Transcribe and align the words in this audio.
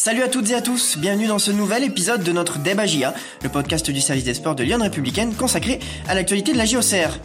Salut 0.00 0.22
à 0.22 0.28
toutes 0.28 0.48
et 0.50 0.54
à 0.54 0.62
tous, 0.62 0.96
bienvenue 0.96 1.26
dans 1.26 1.40
ce 1.40 1.50
nouvel 1.50 1.82
épisode 1.82 2.22
de 2.22 2.30
notre 2.30 2.60
Débat 2.60 2.86
JA, 2.86 3.12
le 3.42 3.48
podcast 3.48 3.90
du 3.90 4.00
service 4.00 4.22
des 4.22 4.34
sports 4.34 4.54
de 4.54 4.62
Lyon 4.62 4.78
Républicaine 4.80 5.34
consacré 5.34 5.80
à 6.06 6.14
l'actualité 6.14 6.52
de 6.52 6.56
la 6.56 6.66
JOCR. 6.66 7.18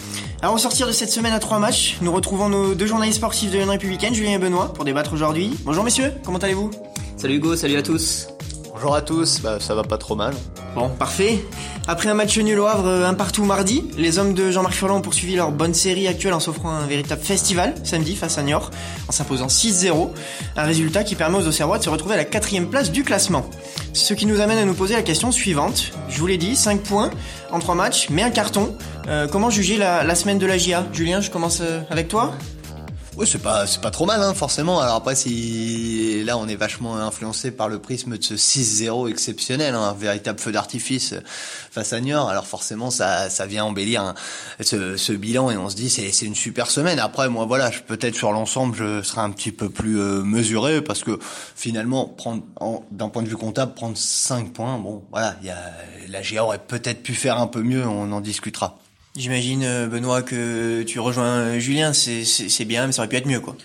Au 0.51 0.57
sortir 0.57 0.87
de 0.87 0.91
cette 0.91 1.11
semaine 1.11 1.33
à 1.33 1.39
trois 1.39 1.59
matchs, 1.59 1.97
nous 2.01 2.11
retrouvons 2.11 2.49
nos 2.49 2.73
deux 2.73 2.87
journalistes 2.87 3.17
sportifs 3.17 3.51
de 3.51 3.59
Lyon 3.59 3.69
Républicaine, 3.69 4.15
Julien 4.15 4.31
et 4.31 4.37
Benoît, 4.39 4.73
pour 4.73 4.85
débattre 4.85 5.13
aujourd'hui. 5.13 5.51
Bonjour 5.65 5.83
messieurs, 5.83 6.13
comment 6.25 6.39
allez-vous? 6.39 6.71
Salut 7.15 7.35
Hugo, 7.35 7.55
salut 7.55 7.77
à 7.77 7.83
tous. 7.83 8.32
Bonjour 8.73 8.95
à 8.95 9.03
tous, 9.03 9.39
bah, 9.39 9.59
ça 9.59 9.75
va 9.75 9.83
pas 9.83 9.99
trop 9.99 10.15
mal. 10.15 10.33
Bon, 10.73 10.89
parfait. 10.89 11.45
Après 11.87 12.09
un 12.09 12.15
match 12.15 12.35
nul 12.39 12.59
au 12.59 12.65
Havre, 12.65 13.05
un 13.05 13.13
partout 13.13 13.45
mardi, 13.45 13.85
les 13.97 14.17
hommes 14.17 14.33
de 14.33 14.49
Jean-Marc 14.49 14.73
Furlan 14.73 14.97
ont 14.97 15.01
poursuivi 15.01 15.35
leur 15.35 15.51
bonne 15.51 15.75
série 15.75 16.07
actuelle 16.07 16.33
en 16.33 16.39
s'offrant 16.39 16.71
un 16.71 16.87
véritable 16.87 17.21
festival 17.21 17.75
samedi 17.83 18.15
face 18.15 18.39
à 18.39 18.41
Niort, 18.41 18.71
en 19.07 19.11
s'imposant 19.11 19.45
6-0. 19.45 20.09
Un 20.57 20.63
résultat 20.63 21.03
qui 21.03 21.13
permet 21.13 21.37
aux 21.37 21.47
Auxerrois 21.47 21.77
de 21.77 21.83
se 21.83 21.89
retrouver 21.89 22.15
à 22.15 22.17
la 22.17 22.25
quatrième 22.25 22.67
place 22.67 22.91
du 22.91 23.03
classement. 23.03 23.47
Ce 23.93 24.15
qui 24.15 24.25
nous 24.25 24.41
amène 24.41 24.57
à 24.57 24.65
nous 24.65 24.73
poser 24.73 24.95
la 24.95 25.03
question 25.03 25.31
suivante. 25.31 25.91
Je 26.09 26.19
vous 26.19 26.25
l'ai 26.25 26.37
dit, 26.37 26.55
5 26.55 26.81
points 26.81 27.11
en 27.51 27.59
3 27.59 27.75
matchs, 27.75 28.07
mais 28.09 28.23
un 28.23 28.31
carton. 28.31 28.75
Euh, 29.07 29.27
comment 29.27 29.51
juger 29.51 29.77
la, 29.77 30.03
la, 30.03 30.15
semaine 30.15 30.39
de 30.39 30.47
la 30.47 30.57
GIA 30.57 30.87
Julien, 30.91 31.21
je 31.21 31.29
commence 31.29 31.59
euh, 31.61 31.81
avec 31.91 32.07
toi 32.07 32.33
oui, 33.15 33.27
c'est 33.27 33.41
pas 33.41 33.67
c'est 33.67 33.81
pas 33.81 33.91
trop 33.91 34.05
mal 34.05 34.21
hein, 34.21 34.33
forcément. 34.33 34.79
Alors 34.79 34.95
après 34.95 35.15
si 35.15 36.23
là 36.23 36.37
on 36.37 36.47
est 36.47 36.55
vachement 36.55 36.97
influencé 36.97 37.51
par 37.51 37.69
le 37.69 37.79
prisme 37.79 38.17
de 38.17 38.23
ce 38.23 38.33
6-0 38.33 39.09
exceptionnel, 39.09 39.75
hein, 39.75 39.81
un 39.81 39.93
véritable 39.93 40.39
feu 40.39 40.51
d'artifice 40.51 41.13
face 41.71 41.93
à 41.93 42.01
Niort. 42.01 42.29
Alors 42.29 42.47
forcément 42.47 42.89
ça 42.89 43.29
ça 43.29 43.45
vient 43.45 43.65
embellir 43.65 44.15
ce, 44.59 44.97
ce, 44.97 45.13
bilan 45.13 45.51
et 45.51 45.57
on 45.57 45.69
se 45.69 45.75
dit 45.75 45.89
c'est 45.89 46.11
c'est 46.11 46.25
une 46.25 46.35
super 46.35 46.71
semaine. 46.71 46.97
Après 46.99 47.29
moi 47.29 47.45
voilà, 47.45 47.69
peut-être 47.87 48.15
sur 48.15 48.31
l'ensemble 48.31 48.75
je 48.75 49.03
serai 49.03 49.21
un 49.21 49.31
petit 49.31 49.51
peu 49.51 49.69
plus 49.69 49.99
euh, 49.99 50.23
mesuré 50.23 50.81
parce 50.81 51.03
que 51.03 51.19
finalement 51.55 52.05
prendre 52.07 52.43
d'un 52.91 53.09
point 53.09 53.21
de 53.21 53.29
vue 53.29 53.37
comptable 53.37 53.73
prendre 53.73 53.97
5 53.97 54.53
points, 54.53 54.79
bon 54.79 55.03
voilà, 55.11 55.35
il 55.41 55.47
y 55.47 55.51
a 55.51 55.71
la 56.09 56.21
GA 56.21 56.43
aurait 56.43 56.59
peut-être 56.59 57.03
pu 57.03 57.13
faire 57.13 57.37
un 57.37 57.47
peu 57.47 57.61
mieux, 57.61 57.85
on 57.85 58.11
en 58.11 58.21
discutera. 58.21 58.77
J'imagine, 59.15 59.63
euh, 59.63 59.87
Benoît, 59.87 60.23
que 60.23 60.81
tu 60.81 60.99
rejoins 60.99 61.37
euh, 61.37 61.59
Julien, 61.59 61.93
c'est 61.93 62.65
bien, 62.65 62.87
mais 62.87 62.93
ça 62.93 63.03
aurait 63.03 63.09
pu 63.09 63.15
être 63.15 63.27
mieux, 63.27 63.39
quoi. 63.39 63.55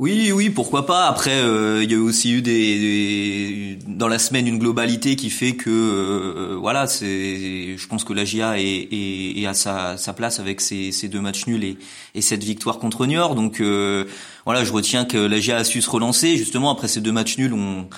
Oui, 0.00 0.32
oui, 0.32 0.50
pourquoi 0.50 0.86
pas. 0.86 1.06
Après, 1.06 1.40
euh, 1.40 1.82
il 1.84 1.90
y 1.90 1.94
a 1.94 1.98
aussi 1.98 2.32
eu 2.32 2.42
des, 2.42 3.78
dans 3.86 4.08
la 4.08 4.18
semaine 4.18 4.46
une 4.46 4.58
globalité 4.58 5.16
qui 5.16 5.28
fait 5.28 5.54
que 5.54 6.54
voilà, 6.60 6.86
c'est. 6.86 7.76
Je 7.76 7.86
pense 7.88 8.04
que 8.04 8.12
la 8.12 8.24
GIA 8.24 8.60
est, 8.60 8.62
est, 8.64 9.40
est 9.40 9.46
à 9.46 9.54
sa, 9.54 9.96
sa, 9.96 10.12
place 10.12 10.38
avec 10.38 10.60
ces, 10.60 10.92
deux 11.08 11.20
matchs 11.20 11.48
nuls 11.48 11.64
et, 11.64 11.78
et 12.14 12.20
cette 12.20 12.44
victoire 12.44 12.78
contre 12.78 13.06
Niort. 13.06 13.34
Donc 13.34 13.60
voilà, 14.44 14.62
je 14.62 14.72
retiens 14.72 15.04
que 15.04 15.18
la 15.18 15.40
GIA 15.40 15.56
a 15.56 15.64
su 15.64 15.82
se 15.82 15.90
relancer. 15.90 16.36
Justement, 16.36 16.70
après 16.70 16.86
ces 16.86 17.00
deux 17.00 17.12
matchs 17.12 17.36
nuls, 17.36 17.52
on 17.52 17.88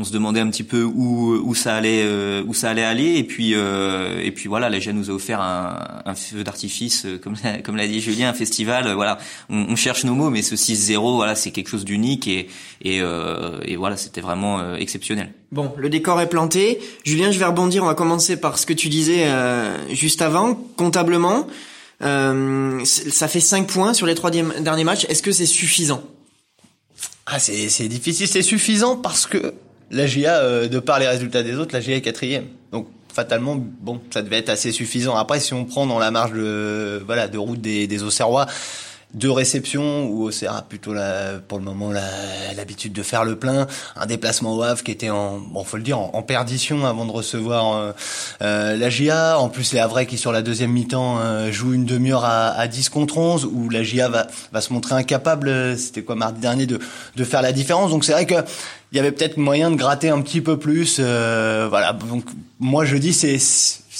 on 0.00 0.04
se 0.04 0.12
demandait 0.12 0.40
un 0.40 0.48
petit 0.48 0.64
peu 0.64 0.82
où 0.82 1.34
où 1.44 1.54
ça 1.54 1.76
allait 1.76 2.02
euh, 2.04 2.42
où 2.46 2.54
ça 2.54 2.70
allait 2.70 2.84
aller 2.84 3.16
et 3.16 3.24
puis 3.24 3.52
euh, 3.54 4.20
et 4.22 4.30
puis 4.30 4.48
voilà 4.48 4.70
la 4.70 4.80
GIA 4.80 4.94
nous 4.94 5.10
a 5.10 5.12
offert 5.12 5.40
un, 5.40 6.00
un 6.06 6.14
feu 6.14 6.42
d'artifice 6.42 7.04
euh, 7.04 7.18
comme 7.18 7.34
comme 7.64 7.76
l'a 7.76 7.86
dit 7.86 8.00
Julien 8.00 8.30
un 8.30 8.34
festival 8.34 8.90
voilà 8.94 9.18
on, 9.50 9.66
on, 9.68 9.76
cherche 9.76 10.04
nos 10.04 10.14
mots 10.14 10.30
mais 10.30 10.40
ce 10.40 10.54
6-0 10.54 11.16
voilà 11.16 11.34
c'est 11.34 11.50
quelque 11.50 11.68
chose 11.68 11.84
d'unique 11.84 12.26
et 12.28 12.48
et, 12.82 13.02
et 13.64 13.76
voilà 13.76 13.98
c'était 13.98 14.22
vraiment 14.22 14.74
exceptionnel. 14.74 15.34
Bon, 15.52 15.74
le 15.76 15.90
décor 15.90 16.18
est 16.22 16.30
planté. 16.30 16.80
Julien, 17.04 17.30
je 17.30 17.38
vais 17.38 17.44
rebondir. 17.44 17.82
On 17.82 17.86
va 17.86 17.94
commencer 17.94 18.38
par 18.38 18.56
ce 18.56 18.64
que 18.64 18.72
tu 18.72 18.88
disais 18.88 19.28
juste 19.92 20.22
avant. 20.22 20.54
Comptablement, 20.78 21.46
ça 22.00 23.28
fait 23.28 23.40
5 23.40 23.66
points 23.66 23.92
sur 23.92 24.06
les 24.06 24.14
trois 24.14 24.30
derniers 24.30 24.84
matchs. 24.84 25.04
Est-ce 25.10 25.22
que 25.22 25.30
c'est 25.30 25.44
suffisant? 25.44 26.02
Ah, 27.26 27.38
c'est 27.38 27.88
difficile, 27.88 28.26
c'est 28.26 28.42
suffisant 28.42 28.96
parce 28.96 29.26
que 29.26 29.52
la 29.90 30.06
GIA, 30.06 30.38
euh, 30.38 30.68
de 30.68 30.78
par 30.78 30.98
les 30.98 31.08
résultats 31.08 31.42
des 31.42 31.56
autres, 31.56 31.74
la 31.74 31.80
GIA 31.80 31.96
est 31.96 32.00
quatrième. 32.00 32.46
Donc 32.72 32.88
fatalement, 33.12 33.56
bon, 33.56 34.00
ça 34.10 34.22
devait 34.22 34.38
être 34.38 34.48
assez 34.48 34.72
suffisant. 34.72 35.16
Après, 35.16 35.40
si 35.40 35.52
on 35.54 35.64
prend 35.64 35.86
dans 35.86 35.98
la 35.98 36.10
marge 36.10 36.32
de 36.32 37.02
voilà 37.04 37.28
de 37.28 37.38
route 37.38 37.60
des, 37.60 37.86
des 37.86 38.02
Auxerrois, 38.02 38.46
deux 39.14 39.30
réceptions 39.30 40.06
où 40.06 40.24
Auxerre 40.24 40.62
plutôt 40.64 40.92
la, 40.92 41.38
pour 41.46 41.58
le 41.58 41.64
moment 41.64 41.90
l'habitude 42.56 42.92
de 42.92 43.02
faire 43.02 43.24
le 43.24 43.36
plein, 43.36 43.66
un 43.96 44.06
déplacement 44.06 44.56
au 44.56 44.62
Havre 44.62 44.82
qui 44.82 44.90
était 44.90 45.10
en 45.10 45.38
bon 45.38 45.64
faut 45.64 45.76
le 45.76 45.82
dire 45.82 45.98
en, 45.98 46.22
perdition 46.22 46.86
avant 46.86 47.06
de 47.06 47.10
recevoir 47.10 47.76
euh, 47.76 47.92
euh, 48.42 48.76
la 48.76 48.90
GIA, 48.90 49.38
en 49.38 49.48
plus 49.48 49.72
les 49.72 49.80
Havrais 49.80 50.06
qui 50.06 50.18
sur 50.18 50.32
la 50.32 50.42
deuxième 50.42 50.70
mi-temps 50.70 51.18
euh, 51.18 51.50
jouent 51.50 51.72
une 51.72 51.84
demi-heure 51.84 52.24
à, 52.24 52.50
à 52.50 52.68
10 52.68 52.88
contre 52.88 53.18
11 53.18 53.46
où 53.46 53.68
la 53.68 53.82
GIA 53.82 54.08
va, 54.08 54.26
va 54.52 54.60
se 54.60 54.72
montrer 54.72 54.94
incapable, 54.94 55.76
c'était 55.76 56.02
quoi 56.02 56.14
mardi 56.14 56.40
dernier 56.40 56.66
de 56.66 56.78
de 57.16 57.24
faire 57.24 57.42
la 57.42 57.52
différence. 57.52 57.90
Donc 57.90 58.04
c'est 58.04 58.12
vrai 58.12 58.26
que 58.26 58.34
il 58.92 58.96
y 58.96 58.98
avait 58.98 59.12
peut-être 59.12 59.36
moyen 59.36 59.70
de 59.70 59.76
gratter 59.76 60.08
un 60.08 60.20
petit 60.20 60.40
peu 60.40 60.58
plus. 60.58 60.96
Euh, 60.98 61.66
voilà. 61.68 61.92
Donc 61.92 62.24
moi 62.58 62.84
je 62.84 62.96
dis 62.96 63.12
c'est 63.12 63.38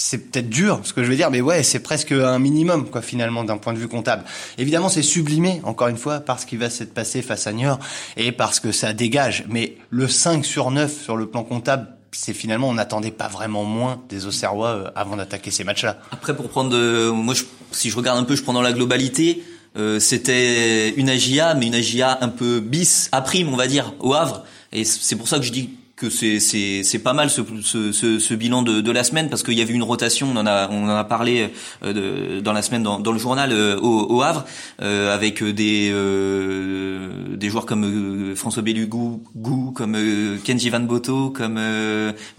c'est 0.01 0.17
peut-être 0.31 0.49
dur 0.49 0.79
ce 0.83 0.93
que 0.93 1.03
je 1.03 1.09
veux 1.09 1.15
dire, 1.15 1.29
mais 1.29 1.41
ouais 1.41 1.63
c'est 1.63 1.79
presque 1.79 2.11
un 2.11 2.39
minimum 2.39 2.89
quoi 2.89 3.01
finalement 3.01 3.43
d'un 3.43 3.57
point 3.57 3.73
de 3.73 3.77
vue 3.77 3.87
comptable. 3.87 4.23
Évidemment 4.57 4.89
c'est 4.89 5.03
sublimé 5.03 5.61
encore 5.63 5.87
une 5.89 5.97
fois 5.97 6.19
parce 6.19 6.45
qu'il 6.45 6.59
va 6.59 6.69
s'être 6.69 6.93
passé 6.93 7.21
face 7.21 7.47
à 7.47 7.53
Niort 7.53 7.79
et 8.17 8.31
parce 8.31 8.59
que 8.59 8.71
ça 8.71 8.93
dégage. 8.93 9.45
Mais 9.47 9.77
le 9.89 10.07
5 10.07 10.43
sur 10.43 10.71
9 10.71 11.01
sur 11.01 11.17
le 11.17 11.27
plan 11.27 11.43
comptable 11.43 11.87
c'est 12.11 12.33
finalement 12.33 12.67
on 12.67 12.73
n'attendait 12.73 13.11
pas 13.11 13.27
vraiment 13.27 13.63
moins 13.63 14.01
des 14.09 14.25
Auxerrois 14.25 14.69
euh, 14.69 14.91
avant 14.95 15.15
d'attaquer 15.15 15.51
ces 15.51 15.63
matchs-là. 15.63 15.99
Après 16.11 16.35
pour 16.35 16.49
prendre, 16.49 16.71
de, 16.71 17.09
moi 17.09 17.33
je, 17.33 17.43
si 17.71 17.89
je 17.89 17.95
regarde 17.95 18.17
un 18.17 18.23
peu, 18.23 18.35
je 18.35 18.43
prends 18.43 18.53
dans 18.53 18.61
la 18.61 18.73
globalité. 18.73 19.43
Euh, 19.77 20.01
c'était 20.01 20.89
une 20.89 21.09
AGIA, 21.09 21.53
mais 21.53 21.67
une 21.67 21.75
AGIA 21.75 22.17
un 22.19 22.27
peu 22.27 22.59
bis, 22.59 23.07
à 23.13 23.21
prime, 23.21 23.47
on 23.47 23.55
va 23.55 23.67
dire, 23.67 23.93
au 23.99 24.13
Havre. 24.13 24.43
Et 24.73 24.83
c'est 24.83 25.15
pour 25.15 25.29
ça 25.29 25.37
que 25.37 25.43
je 25.43 25.51
dis 25.53 25.69
que 26.01 26.09
c'est 26.09 26.39
c'est 26.39 26.81
c'est 26.83 26.99
pas 26.99 27.13
mal 27.13 27.29
ce, 27.29 27.41
ce, 27.61 27.91
ce, 27.91 28.17
ce 28.17 28.33
bilan 28.33 28.63
de, 28.63 28.81
de 28.81 28.91
la 28.91 29.03
semaine 29.03 29.29
parce 29.29 29.43
qu'il 29.43 29.53
y 29.53 29.61
avait 29.61 29.73
une 29.73 29.83
rotation 29.83 30.29
on 30.33 30.35
en 30.35 30.47
a 30.47 30.67
on 30.71 30.85
en 30.85 30.95
a 30.95 31.03
parlé 31.03 31.51
euh, 31.83 31.93
de, 31.93 32.39
dans 32.39 32.53
la 32.53 32.63
semaine 32.63 32.81
dans, 32.81 32.99
dans 32.99 33.11
le 33.11 33.19
journal 33.19 33.51
euh, 33.51 33.77
au, 33.79 34.07
au, 34.11 34.21
Havre 34.23 34.45
euh, 34.81 35.13
avec 35.13 35.43
des 35.43 35.91
euh, 35.93 37.35
des 37.37 37.49
joueurs 37.49 37.67
comme 37.67 38.33
François 38.35 38.63
Bellugou 38.63 39.21
Gou, 39.35 39.71
comme 39.75 39.95
Kenji 40.43 40.71
Van 40.71 40.79
Boto 40.79 41.29
comme 41.29 41.59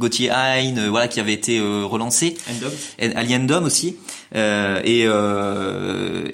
Gauthier 0.00 0.30
Hein 0.30 0.88
voilà 0.88 1.06
qui 1.06 1.20
avait 1.20 1.32
été 1.32 1.60
relancé 1.60 2.36
Aliendom 2.98 3.64
aussi. 3.64 3.96
Et 4.34 5.02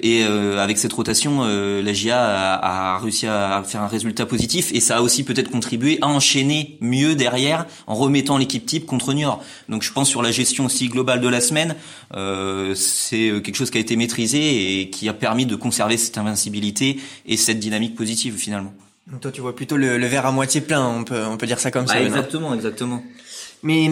et 0.09 0.23
avec 0.57 0.77
cette 0.77 0.93
rotation 0.93 1.43
la 1.43 1.93
GIA 1.93 2.19
a, 2.19 2.95
a 2.95 2.99
réussi 2.99 3.27
à 3.27 3.63
faire 3.65 3.81
un 3.81 3.87
résultat 3.87 4.25
positif 4.25 4.71
et 4.73 4.79
ça 4.79 4.97
a 4.97 5.01
aussi 5.01 5.23
peut-être 5.23 5.51
contribué 5.51 5.99
à 6.01 6.07
enchaîner 6.07 6.77
mieux 6.81 7.15
derrière 7.19 7.67
en 7.85 7.93
remettant 7.93 8.37
l'équipe 8.37 8.65
type 8.65 8.87
contre 8.87 9.13
Niort. 9.13 9.43
Donc 9.69 9.83
je 9.83 9.93
pense 9.93 10.09
sur 10.09 10.23
la 10.23 10.31
gestion 10.31 10.65
aussi 10.65 10.87
globale 10.87 11.21
de 11.21 11.27
la 11.27 11.41
semaine, 11.41 11.75
euh, 12.15 12.73
c'est 12.73 13.31
quelque 13.43 13.55
chose 13.55 13.69
qui 13.69 13.77
a 13.77 13.81
été 13.81 13.95
maîtrisé 13.95 14.81
et 14.81 14.89
qui 14.89 15.07
a 15.07 15.13
permis 15.13 15.45
de 15.45 15.55
conserver 15.55 15.97
cette 15.97 16.17
invincibilité 16.17 16.99
et 17.27 17.37
cette 17.37 17.59
dynamique 17.59 17.95
positive 17.95 18.35
finalement. 18.35 18.73
Donc 19.11 19.21
toi 19.21 19.31
tu 19.31 19.41
vois 19.41 19.55
plutôt 19.55 19.77
le, 19.77 19.97
verre 20.07 20.25
à 20.25 20.31
moitié 20.31 20.61
plein, 20.61 20.87
on 20.87 21.03
peut 21.03 21.23
on 21.25 21.37
peut 21.37 21.47
dire 21.47 21.59
ça 21.59 21.69
comme 21.69 21.87
ça. 21.87 22.01
Exactement, 22.01 22.53
exactement. 22.53 23.03
Mais 23.61 23.91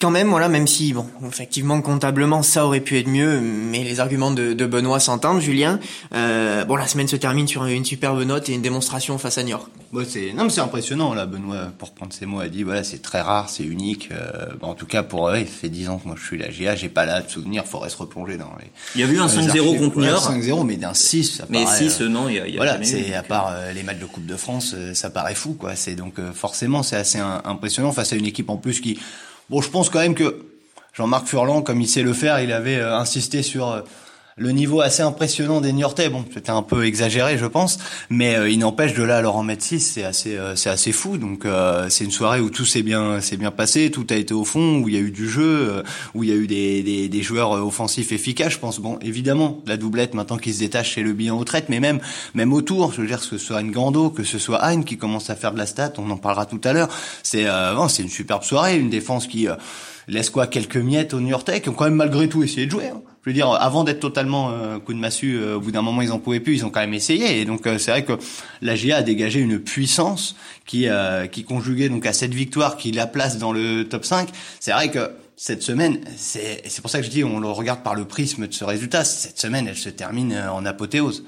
quand 0.00 0.10
même, 0.10 0.28
voilà, 0.28 0.48
même 0.48 0.66
si, 0.66 0.92
bon, 0.92 1.06
effectivement, 1.26 1.80
comptablement, 1.80 2.42
ça 2.42 2.66
aurait 2.66 2.80
pu 2.80 2.98
être 2.98 3.08
mieux, 3.08 3.40
mais 3.40 3.84
les 3.84 4.00
arguments 4.00 4.30
de, 4.30 4.52
de 4.52 4.66
Benoît 4.66 5.00
s'entendent, 5.00 5.40
Julien. 5.40 5.78
Euh, 6.14 6.64
bon, 6.64 6.76
la 6.76 6.86
semaine 6.86 7.08
se 7.08 7.16
termine 7.16 7.46
sur 7.46 7.64
une 7.66 7.84
superbe 7.84 8.22
note 8.22 8.48
et 8.48 8.54
une 8.54 8.62
démonstration 8.62 9.18
face 9.18 9.38
à 9.38 9.42
Niort. 9.42 9.68
Ouais, 9.92 10.04
c'est 10.08 10.32
non, 10.32 10.44
mais 10.44 10.50
c'est 10.50 10.60
impressionnant 10.60 11.14
là. 11.14 11.24
Benoît, 11.24 11.68
pour 11.78 11.92
prendre 11.92 12.12
ses 12.12 12.26
mots, 12.26 12.40
a 12.40 12.48
dit 12.48 12.64
voilà, 12.64 12.82
c'est 12.82 13.00
très 13.00 13.20
rare, 13.20 13.48
c'est 13.48 13.62
unique. 13.62 14.08
Euh, 14.10 14.46
en 14.60 14.74
tout 14.74 14.86
cas, 14.86 15.04
pour 15.04 15.28
eux, 15.28 15.38
il 15.38 15.46
fait 15.46 15.68
10 15.68 15.88
ans 15.88 15.98
que 15.98 16.08
moi 16.08 16.16
je 16.18 16.26
suis 16.26 16.36
là. 16.36 16.48
GA, 16.48 16.74
j'ai 16.74 16.88
pas 16.88 17.06
là 17.06 17.20
de 17.20 17.30
souvenir. 17.30 17.64
Faudrait 17.64 17.90
se 17.90 17.96
replonger 17.96 18.36
dans 18.36 18.50
les. 18.58 18.66
Il 18.96 19.00
y 19.00 19.04
a 19.04 19.06
eu 19.06 19.20
un 19.20 19.28
5-0 19.28 19.78
contre 19.78 20.00
Niort. 20.00 20.32
5-0, 20.32 20.66
mais 20.66 20.76
d'un 20.76 20.94
6. 20.94 21.36
Ça 21.36 21.44
mais 21.48 21.64
6, 21.64 22.00
euh, 22.00 22.08
non, 22.08 22.28
il 22.28 22.34
y 22.34 22.40
a. 22.40 22.48
Y 22.48 22.54
a 22.54 22.56
voilà, 22.56 22.82
c'est 22.82 23.14
à 23.14 23.22
part 23.22 23.52
euh, 23.52 23.72
les 23.72 23.84
matchs 23.84 24.00
de 24.00 24.06
Coupe 24.06 24.26
de 24.26 24.36
France, 24.36 24.74
ça 24.94 25.10
paraît 25.10 25.36
fou, 25.36 25.54
quoi. 25.54 25.76
C'est 25.76 25.94
donc 25.94 26.14
forcément, 26.32 26.82
c'est 26.82 26.96
assez 26.96 27.18
impressionnant 27.18 27.92
face 27.92 28.12
à 28.12 28.16
une 28.16 28.26
équipe 28.26 28.50
en 28.50 28.56
plus 28.56 28.80
qui 28.80 28.98
Bon, 29.50 29.60
je 29.60 29.68
pense 29.68 29.90
quand 29.90 29.98
même 29.98 30.14
que 30.14 30.42
Jean-Marc 30.94 31.26
Furlan, 31.26 31.62
comme 31.62 31.80
il 31.80 31.88
sait 31.88 32.02
le 32.02 32.12
faire, 32.12 32.40
il 32.40 32.52
avait 32.52 32.76
euh, 32.76 32.96
insisté 32.96 33.42
sur 33.42 33.70
euh, 33.70 33.82
le 34.36 34.50
niveau 34.50 34.80
assez 34.80 35.02
impressionnant 35.02 35.60
des 35.60 35.72
Niortais. 35.72 36.08
Bon, 36.08 36.24
c'était 36.32 36.50
un 36.50 36.62
peu 36.62 36.84
exagéré, 36.84 37.38
je 37.38 37.46
pense, 37.46 37.78
mais 38.10 38.36
euh, 38.36 38.48
il 38.48 38.58
n'empêche 38.58 38.94
de 38.94 39.02
là 39.02 39.18
à 39.18 39.22
leur 39.22 39.36
en 39.36 39.42
mettre 39.42 39.62
6, 39.62 39.80
c'est 39.80 40.04
assez, 40.04 40.38
c'est 40.56 40.70
assez 40.70 40.92
fou. 40.92 41.18
Donc, 41.18 41.46
c'est 41.88 42.04
une 42.04 42.10
soirée 42.10 42.40
où 42.40 42.50
tout 42.50 42.64
s'est 42.64 42.82
bien, 42.82 43.20
s'est 43.20 43.36
bien 43.36 43.50
passé, 43.50 43.90
tout 43.90 44.06
a 44.10 44.14
été 44.14 44.34
au 44.34 44.44
fond, 44.44 44.78
où 44.78 44.88
il 44.88 44.94
y 44.94 44.98
a 44.98 45.00
eu 45.00 45.10
du 45.10 45.28
jeu, 45.28 45.82
où 46.14 46.24
il 46.24 46.30
y 46.30 46.32
a 46.32 46.36
eu 46.36 46.46
des, 46.46 46.82
des, 46.82 47.08
des, 47.08 47.22
joueurs 47.22 47.52
offensifs 47.52 48.12
efficaces. 48.12 48.54
Je 48.54 48.58
pense, 48.58 48.80
bon, 48.80 48.98
évidemment, 49.00 49.62
la 49.66 49.76
doublette 49.76 50.14
maintenant 50.14 50.36
qui 50.36 50.52
se 50.52 50.60
détache, 50.60 50.94
c'est 50.94 51.02
le 51.02 51.12
bilan 51.12 51.38
aux 51.38 51.44
traites, 51.44 51.68
mais 51.68 51.80
même, 51.80 52.00
même 52.34 52.52
autour, 52.52 52.92
je 52.92 53.00
veux 53.00 53.06
dire, 53.06 53.20
que 53.20 53.26
ce 53.26 53.38
soit 53.38 53.62
Ngando, 53.62 54.10
que 54.10 54.24
ce 54.24 54.38
soit 54.38 54.64
Hein 54.64 54.82
qui 54.82 54.96
commence 54.96 55.30
à 55.30 55.36
faire 55.36 55.52
de 55.52 55.58
la 55.58 55.66
stat, 55.66 55.92
on 55.98 56.10
en 56.10 56.16
parlera 56.16 56.46
tout 56.46 56.60
à 56.64 56.72
l'heure. 56.72 56.88
C'est, 57.22 57.46
c'est 57.88 58.02
une 58.02 58.08
superbe 58.08 58.42
soirée, 58.42 58.78
une 58.78 58.90
défense 58.90 59.26
qui 59.26 59.48
laisse 60.08 60.30
quoi 60.30 60.46
quelques 60.46 60.76
miettes 60.76 61.14
aux 61.14 61.20
New 61.20 61.28
Yorkais 61.28 61.60
qui 61.60 61.68
ont 61.68 61.74
quand 61.74 61.84
même 61.84 61.94
malgré 61.94 62.28
tout 62.28 62.42
essayé 62.42 62.66
de 62.66 62.70
jouer. 62.70 62.88
Hein. 62.88 63.02
Je 63.24 63.30
veux 63.30 63.34
dire, 63.34 63.48
avant 63.48 63.84
d'être 63.84 64.00
totalement 64.00 64.50
euh, 64.50 64.78
coup 64.78 64.92
de 64.92 64.98
massue, 64.98 65.38
euh, 65.38 65.56
au 65.56 65.60
bout 65.60 65.70
d'un 65.70 65.80
moment 65.80 66.02
ils 66.02 66.12
en 66.12 66.18
pouvaient 66.18 66.40
plus, 66.40 66.56
ils 66.56 66.66
ont 66.66 66.70
quand 66.70 66.80
même 66.80 66.92
essayé. 66.92 67.40
Et 67.40 67.46
donc 67.46 67.66
euh, 67.66 67.78
c'est 67.78 67.90
vrai 67.90 68.04
que 68.04 68.12
la 68.60 68.76
GA 68.76 68.98
a 68.98 69.02
dégagé 69.02 69.40
une 69.40 69.58
puissance 69.58 70.36
qui 70.66 70.86
qui 71.30 71.44
conjuguait 71.44 71.88
donc 71.88 72.06
à 72.06 72.12
cette 72.12 72.34
victoire 72.34 72.76
qui 72.76 72.92
la 72.92 73.06
place 73.06 73.38
dans 73.38 73.52
le 73.52 73.84
top 73.84 74.04
5. 74.04 74.28
C'est 74.60 74.72
vrai 74.72 74.90
que 74.90 75.10
cette 75.36 75.62
semaine, 75.62 76.00
c'est 76.16 76.62
c'est 76.66 76.80
pour 76.82 76.90
ça 76.90 77.00
que 77.00 77.04
je 77.06 77.10
dis 77.10 77.24
on 77.24 77.40
le 77.40 77.48
regarde 77.48 77.82
par 77.82 77.94
le 77.94 78.04
prisme 78.04 78.46
de 78.46 78.52
ce 78.52 78.64
résultat. 78.64 79.04
Cette 79.04 79.38
semaine, 79.38 79.66
elle 79.68 79.76
se 79.76 79.88
termine 79.88 80.34
en 80.52 80.64
apothéose. 80.66 81.24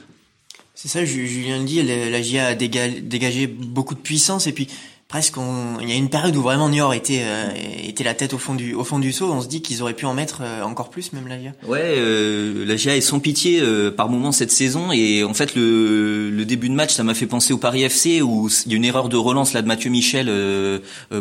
C'est 0.75 0.89
ça, 0.89 1.05
Julien 1.07 1.61
le 1.61 1.65
dit, 1.65 1.83
la 1.83 2.21
GIA 2.21 2.49
a 2.49 2.55
dégagé 2.55 3.47
beaucoup 3.47 3.95
de 3.95 4.01
puissance 4.01 4.47
et 4.47 4.53
puis 4.53 4.69
presque 5.09 5.37
il 5.81 5.89
y 5.89 5.93
a 5.93 5.95
une 5.95 6.09
période 6.09 6.35
où 6.37 6.43
vraiment 6.43 6.69
Niort 6.69 6.93
était 6.93 7.23
euh, 7.23 7.49
était 7.85 8.03
la 8.03 8.15
tête 8.15 8.35
au 8.35 8.39
fond 8.39 8.55
du 8.55 8.75
au 8.75 8.83
fond 8.83 8.99
du 8.99 9.13
seau. 9.13 9.31
On 9.33 9.41
se 9.41 9.47
dit 9.47 9.63
qu'ils 9.63 9.83
auraient 9.83 9.95
pu 9.95 10.05
en 10.05 10.15
mettre 10.15 10.41
euh, 10.43 10.63
encore 10.63 10.91
plus 10.91 11.13
même 11.13 11.29
la 11.29 11.39
GIA 11.39 11.53
ouais 11.67 11.81
euh, 11.83 12.65
la 12.67 12.77
GIA 12.77 12.97
est 12.97 13.01
sans 13.01 13.21
pitié 13.21 13.61
euh, 13.61 13.91
par 13.91 14.09
moment 14.09 14.33
cette 14.33 14.51
saison. 14.51 14.91
Et 14.93 15.23
en 15.23 15.35
fait 15.35 15.55
le, 15.55 16.31
le 16.31 16.45
début 16.45 16.69
de 16.69 16.75
match 16.75 16.93
ça 16.93 17.05
m'a 17.05 17.15
fait 17.15 17.27
penser 17.27 17.53
au 17.53 17.59
Paris 17.59 17.85
FC 17.85 18.21
où 18.21 18.49
il 18.67 18.73
y 18.73 18.75
a 18.75 18.77
une 18.77 18.85
erreur 18.85 19.09
de 19.09 19.17
relance 19.17 19.53
là 19.53 19.63
de 19.63 19.69
Mathieu 19.69 19.91
Michel 19.91 20.31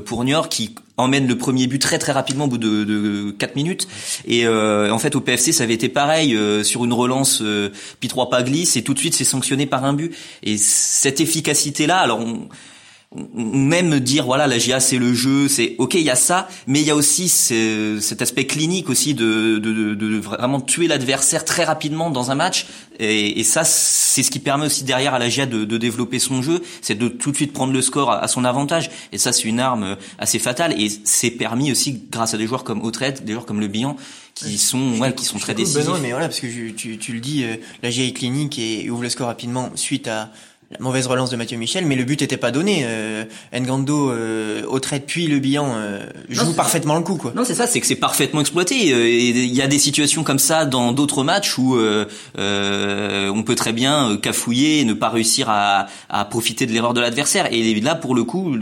pour 0.06 0.24
Niort 0.24 0.50
qui 0.50 0.74
emmène 0.98 1.28
le 1.28 1.38
premier 1.38 1.68
but 1.68 1.80
très 1.80 2.00
très 2.00 2.12
rapidement 2.12 2.46
au 2.46 2.48
bout 2.48 2.58
de, 2.58 2.84
de 2.86 3.32
4 3.32 3.56
minutes. 3.56 3.88
Et 4.28 4.48
en 4.48 5.00
fait 5.00 5.16
au 5.16 5.22
PFC 5.22 5.52
ça 5.52 5.64
avait 5.64 5.74
été 5.74 5.90
pareil 5.90 6.38
sur 6.64 6.86
une 6.86 6.94
relance 6.94 7.42
euh, 7.42 7.70
P3 8.02 8.30
pas 8.30 8.44
glisse 8.44 8.76
et 8.78 8.84
tout 8.84 8.94
de 8.94 9.00
suite 9.00 9.14
c'est 9.14 9.24
sanctionné 9.24 9.66
par 9.66 9.86
un 9.86 9.94
but. 9.94 10.16
Et 10.44 10.58
cette 10.58 11.22
efficacité 11.22 11.88
là 11.88 12.00
alors 12.00 12.20
on, 12.20 12.48
même 13.33 14.00
dire 14.00 14.25
voilà 14.25 14.47
la 14.47 14.57
GA 14.57 14.79
c'est 14.79 14.97
le 14.97 15.13
jeu 15.13 15.47
c'est 15.47 15.75
ok 15.77 15.94
il 15.94 16.01
y 16.01 16.09
a 16.09 16.15
ça 16.15 16.47
mais 16.67 16.81
il 16.81 16.88
y 16.88 16.91
a 16.91 16.95
aussi 16.95 17.29
cet 17.29 18.21
aspect 18.21 18.45
clinique 18.45 18.89
aussi 18.89 19.13
de, 19.13 19.57
de, 19.57 19.94
de 19.94 20.17
vraiment 20.19 20.62
tuer 20.62 20.88
l'adversaire 20.88 21.45
très 21.45 21.63
rapidement 21.63 22.09
dans 22.09 22.31
un 22.31 22.35
match. 22.35 22.67
Et, 23.00 23.39
et 23.39 23.44
ça 23.44 23.63
c'est 23.63 24.23
ce 24.23 24.31
qui 24.31 24.39
permet 24.39 24.65
aussi 24.65 24.83
derrière 24.83 25.13
à 25.13 25.19
la 25.19 25.29
GA 25.29 25.45
de, 25.45 25.65
de 25.65 25.77
développer 25.77 26.19
son 26.19 26.41
jeu 26.41 26.62
c'est 26.81 26.95
de 26.95 27.07
tout 27.07 27.31
de 27.31 27.35
suite 27.35 27.53
prendre 27.53 27.73
le 27.73 27.81
score 27.81 28.12
à, 28.12 28.27
son 28.27 28.45
avantage. 28.45 28.89
Et 29.12 29.17
ça 29.17 29.33
c'est 29.33 29.44
une 29.44 29.59
arme 29.59 29.97
assez 30.17 30.39
fatale. 30.39 30.79
Et 30.79 30.89
c'est 31.03 31.31
permis 31.31 31.71
aussi 31.71 32.03
grâce 32.09 32.33
à 32.33 32.38
des 32.38 32.47
joueurs 32.47 32.63
comme 32.63 32.81
Autrette 32.83 33.25
des 33.25 33.33
joueurs 33.33 33.45
comme 33.45 33.59
Le 33.59 33.67
Bihan 33.67 33.97
qui 34.33 34.57
sont 34.57 35.00
ouais, 35.00 35.13
qui 35.15 35.23
sont 35.23 35.39
très 35.39 35.53
décisifs. 35.53 35.88
mais 36.01 36.12
voilà 36.12 36.27
parce 36.27 36.41
que 36.41 36.69
tu, 36.71 36.97
tu 36.97 37.13
le 37.13 37.19
dis 37.21 37.44
euh, 37.44 37.56
la 37.81 37.89
GA 37.89 38.03
est 38.03 38.12
clinique 38.12 38.59
et 38.59 38.89
ouvre 38.89 39.01
le 39.01 39.09
score 39.09 39.27
rapidement 39.27 39.71
suite 39.75 40.09
à 40.09 40.31
la 40.71 40.79
mauvaise 40.79 41.06
relance 41.06 41.29
de 41.29 41.35
Mathieu 41.35 41.57
Michel, 41.57 41.85
mais 41.85 41.95
le 41.95 42.03
but 42.03 42.21
était 42.21 42.38
pas 42.38 42.51
donné. 42.51 42.81
Euh, 42.85 43.23
Ngando, 43.53 44.09
euh, 44.09 44.63
au 44.67 44.79
trait 44.79 45.00
puis 45.00 45.27
le 45.27 45.38
bilan 45.39 45.73
euh, 45.75 46.06
joue 46.29 46.53
parfaitement 46.53 46.95
le 46.95 47.01
coup. 47.01 47.17
Quoi. 47.17 47.33
Non, 47.35 47.44
c'est 47.45 47.53
ça, 47.53 47.67
c'est 47.67 47.79
que 47.79 47.85
c'est 47.85 47.95
parfaitement 47.95 48.41
exploité. 48.41 48.91
Euh, 48.91 49.07
il 49.07 49.53
y 49.53 49.62
a 49.62 49.67
des 49.67 49.77
situations 49.77 50.23
comme 50.23 50.39
ça 50.39 50.65
dans 50.65 50.91
d'autres 50.91 51.23
matchs 51.23 51.57
où 51.59 51.75
euh, 51.77 52.06
on 52.35 53.44
peut 53.44 53.56
très 53.56 53.73
bien 53.73 54.17
cafouiller 54.17 54.79
et 54.79 54.85
ne 54.85 54.94
pas 54.94 55.09
réussir 55.09 55.50
à, 55.50 55.85
à 56.09 56.25
profiter 56.25 56.65
de 56.65 56.71
l'erreur 56.71 56.94
de 56.95 57.01
l'adversaire. 57.01 57.47
Et 57.53 57.79
là, 57.81 57.94
pour 57.94 58.15
le 58.15 58.23
coup, 58.23 58.56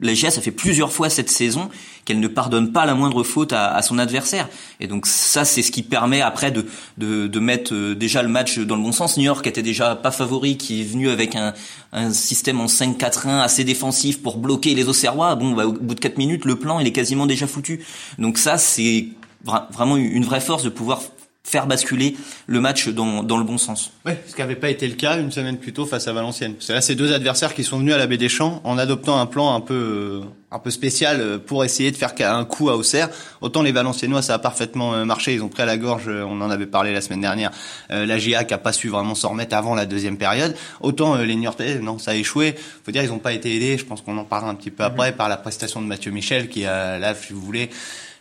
la 0.00 0.14
GIA, 0.14 0.30
ça 0.30 0.40
fait 0.40 0.50
plusieurs 0.50 0.92
fois 0.92 1.10
cette 1.10 1.30
saison 1.30 1.68
qu'elle 2.06 2.20
ne 2.20 2.28
pardonne 2.28 2.72
pas 2.72 2.86
la 2.86 2.94
moindre 2.94 3.22
faute 3.22 3.52
à, 3.52 3.74
à 3.74 3.82
son 3.82 3.98
adversaire. 3.98 4.48
Et 4.80 4.86
donc 4.86 5.06
ça, 5.06 5.44
c'est 5.44 5.60
ce 5.60 5.70
qui 5.70 5.82
permet 5.82 6.22
après 6.22 6.50
de, 6.50 6.64
de, 6.96 7.26
de 7.26 7.38
mettre 7.38 7.74
déjà 7.92 8.22
le 8.22 8.30
match 8.30 8.58
dans 8.58 8.76
le 8.76 8.82
bon 8.82 8.92
sens. 8.92 9.18
New 9.18 9.24
York 9.24 9.46
était 9.46 9.62
déjà 9.62 9.94
pas 9.94 10.10
favori, 10.10 10.56
qui 10.56 10.80
est 10.80 10.84
venu 10.84 11.10
avec 11.10 11.17
un, 11.36 11.54
un 11.92 12.12
système 12.12 12.60
en 12.60 12.66
5-4-1 12.66 13.40
assez 13.40 13.64
défensif 13.64 14.22
pour 14.22 14.38
bloquer 14.38 14.74
les 14.74 14.88
Auxerrois, 14.88 15.34
bon, 15.34 15.52
bah, 15.52 15.66
au 15.66 15.72
bout 15.72 15.94
de 15.94 16.00
4 16.00 16.18
minutes, 16.18 16.44
le 16.44 16.56
plan, 16.56 16.80
est 16.80 16.92
quasiment 16.92 17.26
déjà 17.26 17.46
foutu. 17.46 17.84
Donc 18.18 18.38
ça, 18.38 18.58
c'est 18.58 19.08
vraiment 19.44 19.96
une 19.96 20.24
vraie 20.24 20.40
force 20.40 20.62
de 20.62 20.68
pouvoir 20.68 21.02
faire 21.48 21.66
basculer 21.66 22.14
le 22.46 22.60
match 22.60 22.88
dans, 22.88 23.22
dans 23.22 23.38
le 23.38 23.44
bon 23.44 23.56
sens. 23.56 23.90
Ouais, 24.04 24.22
ce 24.26 24.34
qui 24.34 24.40
n'avait 24.42 24.54
pas 24.54 24.68
été 24.68 24.86
le 24.86 24.94
cas 24.94 25.18
une 25.18 25.32
semaine 25.32 25.56
plus 25.56 25.72
tôt 25.72 25.86
face 25.86 26.06
à 26.06 26.12
Valenciennes. 26.12 26.54
C'est 26.60 26.74
là 26.74 26.82
ces 26.82 26.94
deux 26.94 27.14
adversaires 27.14 27.54
qui 27.54 27.64
sont 27.64 27.78
venus 27.78 27.94
à 27.94 27.98
la 27.98 28.06
baie 28.06 28.18
des 28.18 28.28
Champs 28.28 28.60
en 28.64 28.76
adoptant 28.76 29.18
un 29.18 29.24
plan 29.24 29.54
un 29.54 29.60
peu 29.60 29.74
euh, 29.74 30.20
un 30.50 30.58
peu 30.58 30.70
spécial 30.70 31.20
euh, 31.20 31.38
pour 31.38 31.64
essayer 31.64 31.90
de 31.90 31.96
faire 31.96 32.12
un 32.20 32.44
coup 32.44 32.68
à 32.68 32.76
Auxerre. 32.76 33.08
Autant 33.40 33.62
les 33.62 33.72
Valenciennois 33.72 34.20
ça 34.20 34.34
a 34.34 34.38
parfaitement 34.38 34.92
euh, 34.92 35.06
marché, 35.06 35.32
ils 35.32 35.42
ont 35.42 35.48
pris 35.48 35.62
à 35.62 35.66
la 35.66 35.78
gorge, 35.78 36.08
on 36.08 36.38
en 36.42 36.50
avait 36.50 36.66
parlé 36.66 36.92
la 36.92 37.00
semaine 37.00 37.22
dernière, 37.22 37.50
la 37.88 38.18
GIA 38.18 38.44
qui 38.44 38.52
a 38.52 38.58
pas 38.58 38.72
su 38.72 38.88
vraiment 38.88 39.14
s'en 39.14 39.30
remettre 39.30 39.56
avant 39.56 39.74
la 39.74 39.86
deuxième 39.86 40.18
période. 40.18 40.54
Autant 40.80 41.16
les 41.16 41.34
Niortais, 41.34 41.78
non, 41.78 41.98
ça 41.98 42.10
a 42.10 42.14
échoué. 42.14 42.56
Faut 42.84 42.92
dire 42.92 43.02
ils 43.02 43.12
ont 43.12 43.18
pas 43.18 43.32
été 43.32 43.54
aidés, 43.56 43.78
je 43.78 43.86
pense 43.86 44.02
qu'on 44.02 44.18
en 44.18 44.24
parlera 44.24 44.50
un 44.50 44.54
petit 44.54 44.70
peu 44.70 44.84
après 44.84 45.12
par 45.12 45.30
la 45.30 45.38
prestation 45.38 45.80
de 45.80 45.86
Mathieu 45.86 46.10
Michel 46.10 46.48
qui 46.48 46.66
a 46.66 46.98
là 46.98 47.14
si 47.14 47.32
vous 47.32 47.40
voulez 47.40 47.70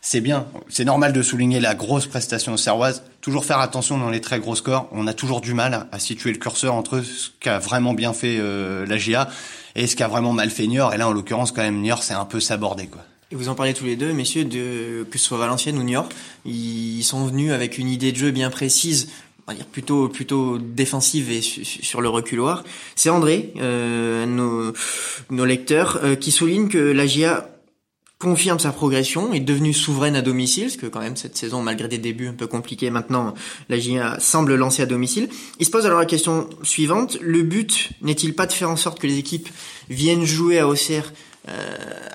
c'est 0.02 0.22
bien. 0.22 0.48
C'est 0.70 0.86
normal 0.86 1.14
de 1.14 1.22
souligner 1.22 1.60
la 1.60 1.76
grosse 1.76 2.08
prestation 2.08 2.58
Serroise. 2.58 3.04
Toujours 3.22 3.46
faire 3.46 3.60
attention 3.60 3.98
dans 3.98 4.10
les 4.10 4.22
très 4.22 4.40
gros 4.40 4.56
scores. 4.56 4.88
On 4.92 5.08
a 5.08 5.14
toujours 5.14 5.42
du 5.42 5.54
mal 5.54 5.88
à 5.92 6.00
situer 6.00 6.32
le 6.32 6.38
curseur 6.38 6.74
entre 6.74 7.02
ce 7.02 7.30
qu'a 7.40 7.60
vraiment 7.60 7.94
bien 7.94 8.14
fait 8.14 8.38
euh, 8.40 8.86
la 8.86 8.98
GIA 8.98 9.30
et 9.76 9.88
ce 9.88 9.96
qu'a 9.96 10.08
vraiment 10.08 10.34
mal 10.34 10.50
fait 10.50 10.68
Niort. 10.68 10.94
Et 10.94 10.98
là, 10.98 11.08
en 11.08 11.12
l'occurrence, 11.12 11.52
quand 11.52 11.62
même, 11.62 11.82
Niort, 11.82 12.04
c'est 12.04 12.14
un 12.14 12.26
peu 12.26 12.40
sabordé, 12.40 12.88
quoi. 12.88 13.04
Et 13.30 13.36
vous 13.36 13.50
en 13.50 13.56
parlez 13.56 13.74
tous 13.74 13.84
les 13.84 13.98
deux, 13.98 14.14
messieurs, 14.14 14.46
de 14.46 15.06
que 15.12 15.18
ce 15.18 15.26
soit 15.26 15.38
Valenciennes 15.38 15.78
ou 15.78 15.84
Niort, 15.84 16.08
ils 16.46 17.04
sont 17.04 17.26
venus 17.26 17.52
avec 17.52 17.78
une 17.78 17.90
idée 17.90 18.14
de 18.14 18.18
jeu 18.18 18.32
bien 18.32 18.50
précise 18.50 19.10
on 19.48 19.54
va 19.54 19.56
dire 19.56 19.66
plutôt 19.66 20.10
plutôt 20.10 20.58
défensive 20.58 21.32
et 21.32 21.42
sur 21.42 22.02
le 22.02 22.10
reculoir. 22.10 22.64
C'est 22.96 23.10
André, 23.10 23.54
euh, 23.58 24.26
nos, 24.26 24.74
nos 25.30 25.46
lecteurs, 25.46 26.02
euh, 26.04 26.16
qui 26.16 26.32
souligne 26.32 26.68
que 26.68 26.78
la 26.78 27.06
GIA 27.06 27.50
confirme 28.20 28.58
sa 28.60 28.72
progression, 28.72 29.34
est 29.34 29.40
devenue 29.40 29.74
souveraine 29.74 30.16
à 30.16 30.22
domicile, 30.22 30.66
parce 30.66 30.78
que 30.78 30.88
quand 30.88 31.02
même 31.02 31.16
cette 31.16 31.38
saison, 31.38 31.62
malgré 31.62 31.88
des 31.88 32.00
débuts 32.00 32.28
un 32.28 32.34
peu 32.34 32.48
compliqués, 32.48 32.90
maintenant 32.90 33.34
la 33.70 33.78
GIA 33.78 34.20
semble 34.20 34.56
lancer 34.56 34.82
à 34.82 34.86
domicile. 34.88 35.30
Il 35.60 35.66
se 35.66 35.72
pose 35.72 35.86
alors 35.86 36.00
la 36.00 36.06
question 36.06 36.50
suivante, 36.64 37.18
le 37.22 37.44
but 37.44 37.92
n'est-il 38.02 38.34
pas 38.34 38.48
de 38.48 38.54
faire 38.54 38.70
en 38.70 38.76
sorte 38.76 39.00
que 39.00 39.08
les 39.08 39.18
équipes 39.18 39.50
viennent 39.90 40.26
jouer 40.26 40.60
à 40.60 40.68
Auxerre 40.68 41.14
euh, 41.50 41.54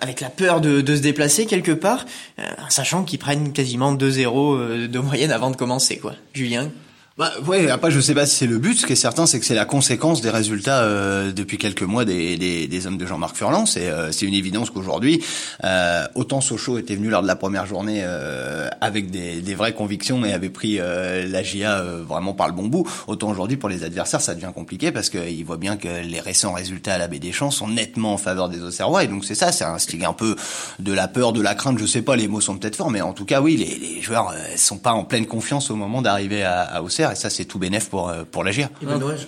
avec 0.01 0.21
la 0.21 0.29
peur 0.29 0.61
de, 0.61 0.85
se 0.85 1.01
déplacer 1.01 1.47
quelque 1.47 1.73
part, 1.73 2.05
euh, 2.39 2.43
sachant 2.69 3.05
qu'ils 3.05 3.19
prennent 3.19 3.53
quasiment 3.53 3.95
2-0 3.95 4.57
euh, 4.59 4.89
de 4.89 4.99
moyenne 4.99 5.31
avant 5.31 5.51
de 5.51 5.57
commencer, 5.57 5.99
quoi? 5.99 6.15
Julien? 6.35 6.71
Bah 7.19 7.31
ouais, 7.47 7.71
après 7.71 7.91
je 7.91 8.01
sais 8.01 8.15
pas 8.15 8.25
si 8.25 8.37
c'est 8.37 8.47
le 8.47 8.59
but. 8.59 8.81
Ce 8.81 8.87
qui 8.87 8.95
est 8.95 8.97
certain, 8.97 9.27
c'est 9.27 9.39
que 9.39 9.45
c'est 9.45 9.55
la 9.55 9.67
conséquence 9.67 10.23
des 10.23 10.31
résultats 10.31 10.83
euh, 10.83 11.31
depuis 11.31 11.59
quelques 11.59 11.83
mois 11.83 12.07
des, 12.07 12.39
des, 12.39 12.67
des 12.67 12.87
hommes 12.87 12.97
de 12.97 13.05
Jean-Marc 13.05 13.37
Furlan. 13.37 13.67
C'est 13.67 13.89
euh, 13.89 14.11
c'est 14.13 14.25
une 14.25 14.35
évidence 14.35 14.71
qu'aujourd'hui, 14.71 15.23
euh, 15.63 16.05
autant 16.15 16.41
Sochaux 16.41 16.79
était 16.79 16.95
venu 16.95 17.11
lors 17.11 17.21
de 17.21 17.27
la 17.27 17.37
première 17.37 17.67
journée 17.67 18.01
euh, 18.03 18.69
avec 18.81 19.11
des, 19.11 19.43
des 19.43 19.55
vraies 19.55 19.75
convictions 19.75 20.25
et 20.25 20.33
avait 20.33 20.49
pris 20.49 20.79
euh, 20.81 21.29
la 21.29 21.43
GIA 21.43 21.83
vraiment 21.83 22.33
par 22.33 22.47
le 22.49 22.55
bon 22.55 22.69
bout. 22.69 22.89
Autant 23.07 23.29
aujourd'hui 23.29 23.59
pour 23.59 23.69
les 23.69 23.85
adversaires, 23.85 24.23
ça 24.23 24.35
devient 24.35 24.53
compliqué 24.55 24.91
parce 24.91 25.11
qu'ils 25.11 25.45
voient 25.45 25.59
bien 25.59 25.77
que 25.77 26.03
les 26.03 26.21
récents 26.21 26.53
résultats 26.55 26.95
à 26.95 26.99
la 26.99 27.09
Baie 27.09 27.19
des 27.19 27.33
Champs 27.33 27.51
sont 27.51 27.69
nettement 27.69 28.15
en 28.15 28.19
faveur 28.19 28.49
des 28.49 28.63
Auxerrois. 28.63 29.05
Et 29.05 29.09
donc 29.09 29.27
c'est 29.27 29.35
ça, 29.35 29.53
c'est 29.53 29.65
un 29.65 29.79
style 29.79 30.03
un 30.07 30.15
peu 30.15 30.35
de 30.79 30.93
la 30.95 31.09
peur, 31.09 31.35
de 31.35 31.43
la 31.43 31.55
crainte. 31.55 31.79
Je 31.79 31.85
sais 31.85 32.03
pas, 32.03 32.17
les 32.17 32.27
mots 32.27 32.41
sont 32.41 32.57
peut-être 32.57 32.77
forts, 32.77 32.91
mais 32.91 33.03
en 33.03 33.13
tout 33.13 33.27
cas 33.27 33.43
oui, 33.43 33.57
les, 33.57 33.79
les 33.79 34.01
joueurs 34.01 34.33
sont 34.57 34.79
pas 34.79 34.93
en 34.93 35.05
pleine 35.05 35.27
confiance 35.27 35.71
au 35.71 35.77
moment 35.77 36.01
d'arriver 36.01 36.43
à, 36.43 36.63
à 36.63 36.81
Auxerre 36.81 37.02
et 37.11 37.15
ça 37.17 37.31
c'est 37.31 37.45
tout 37.45 37.59
bénéf 37.59 37.89
pour 37.89 38.09
euh, 38.09 38.23
pour 38.31 38.45
l'agir. 38.45 38.69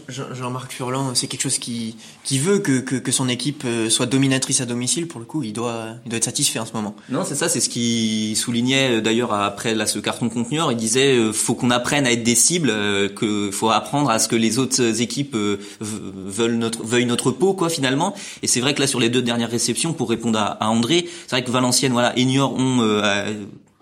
Jean-Marc 0.08 0.72
Furlan, 0.72 1.14
c'est 1.14 1.26
quelque 1.26 1.42
chose 1.42 1.58
qui 1.58 1.96
qui 2.22 2.38
veut 2.38 2.58
que, 2.58 2.80
que, 2.80 2.96
que 2.96 3.10
son 3.10 3.28
équipe 3.28 3.64
euh, 3.64 3.90
soit 3.90 4.06
dominatrice 4.06 4.60
à 4.60 4.66
domicile. 4.66 5.08
Pour 5.08 5.18
le 5.18 5.26
coup, 5.26 5.42
il 5.42 5.52
doit 5.52 5.96
il 6.04 6.10
doit 6.10 6.18
être 6.18 6.24
satisfait 6.24 6.58
en 6.58 6.66
ce 6.66 6.72
moment. 6.74 6.94
Non, 7.08 7.24
c'est 7.24 7.34
ça, 7.34 7.48
c'est 7.48 7.60
ce 7.60 7.68
qu'il 7.68 8.36
soulignait 8.36 8.98
euh, 8.98 9.00
d'ailleurs 9.00 9.32
après 9.32 9.74
là 9.74 9.86
ce 9.86 9.98
carton 9.98 10.28
conteneur. 10.28 10.70
Il 10.70 10.76
disait 10.76 11.32
faut 11.32 11.54
qu'on 11.54 11.70
apprenne 11.70 12.06
à 12.06 12.12
être 12.12 12.22
des 12.22 12.34
cibles, 12.34 12.72
que 13.14 13.50
faut 13.50 13.70
apprendre 13.70 14.10
à 14.10 14.18
ce 14.18 14.28
que 14.28 14.36
les 14.36 14.58
autres 14.58 15.00
équipes 15.00 15.36
veulent 15.80 16.56
notre 16.56 16.84
veuillent 16.84 17.06
notre 17.06 17.30
peau 17.30 17.54
quoi 17.54 17.68
finalement. 17.68 18.14
Et 18.42 18.46
c'est 18.46 18.60
vrai 18.60 18.74
que 18.74 18.80
là 18.80 18.86
sur 18.86 19.00
les 19.00 19.08
deux 19.08 19.22
dernières 19.22 19.50
réceptions, 19.50 19.92
pour 19.92 20.10
répondre 20.10 20.38
à, 20.38 20.44
à 20.62 20.68
André, 20.68 21.08
c'est 21.26 21.36
vrai 21.36 21.44
que 21.44 21.50
Valenciennes 21.50 21.92
voilà 21.92 22.16
et 22.18 22.24
Niort 22.24 22.54
ont 22.54 22.80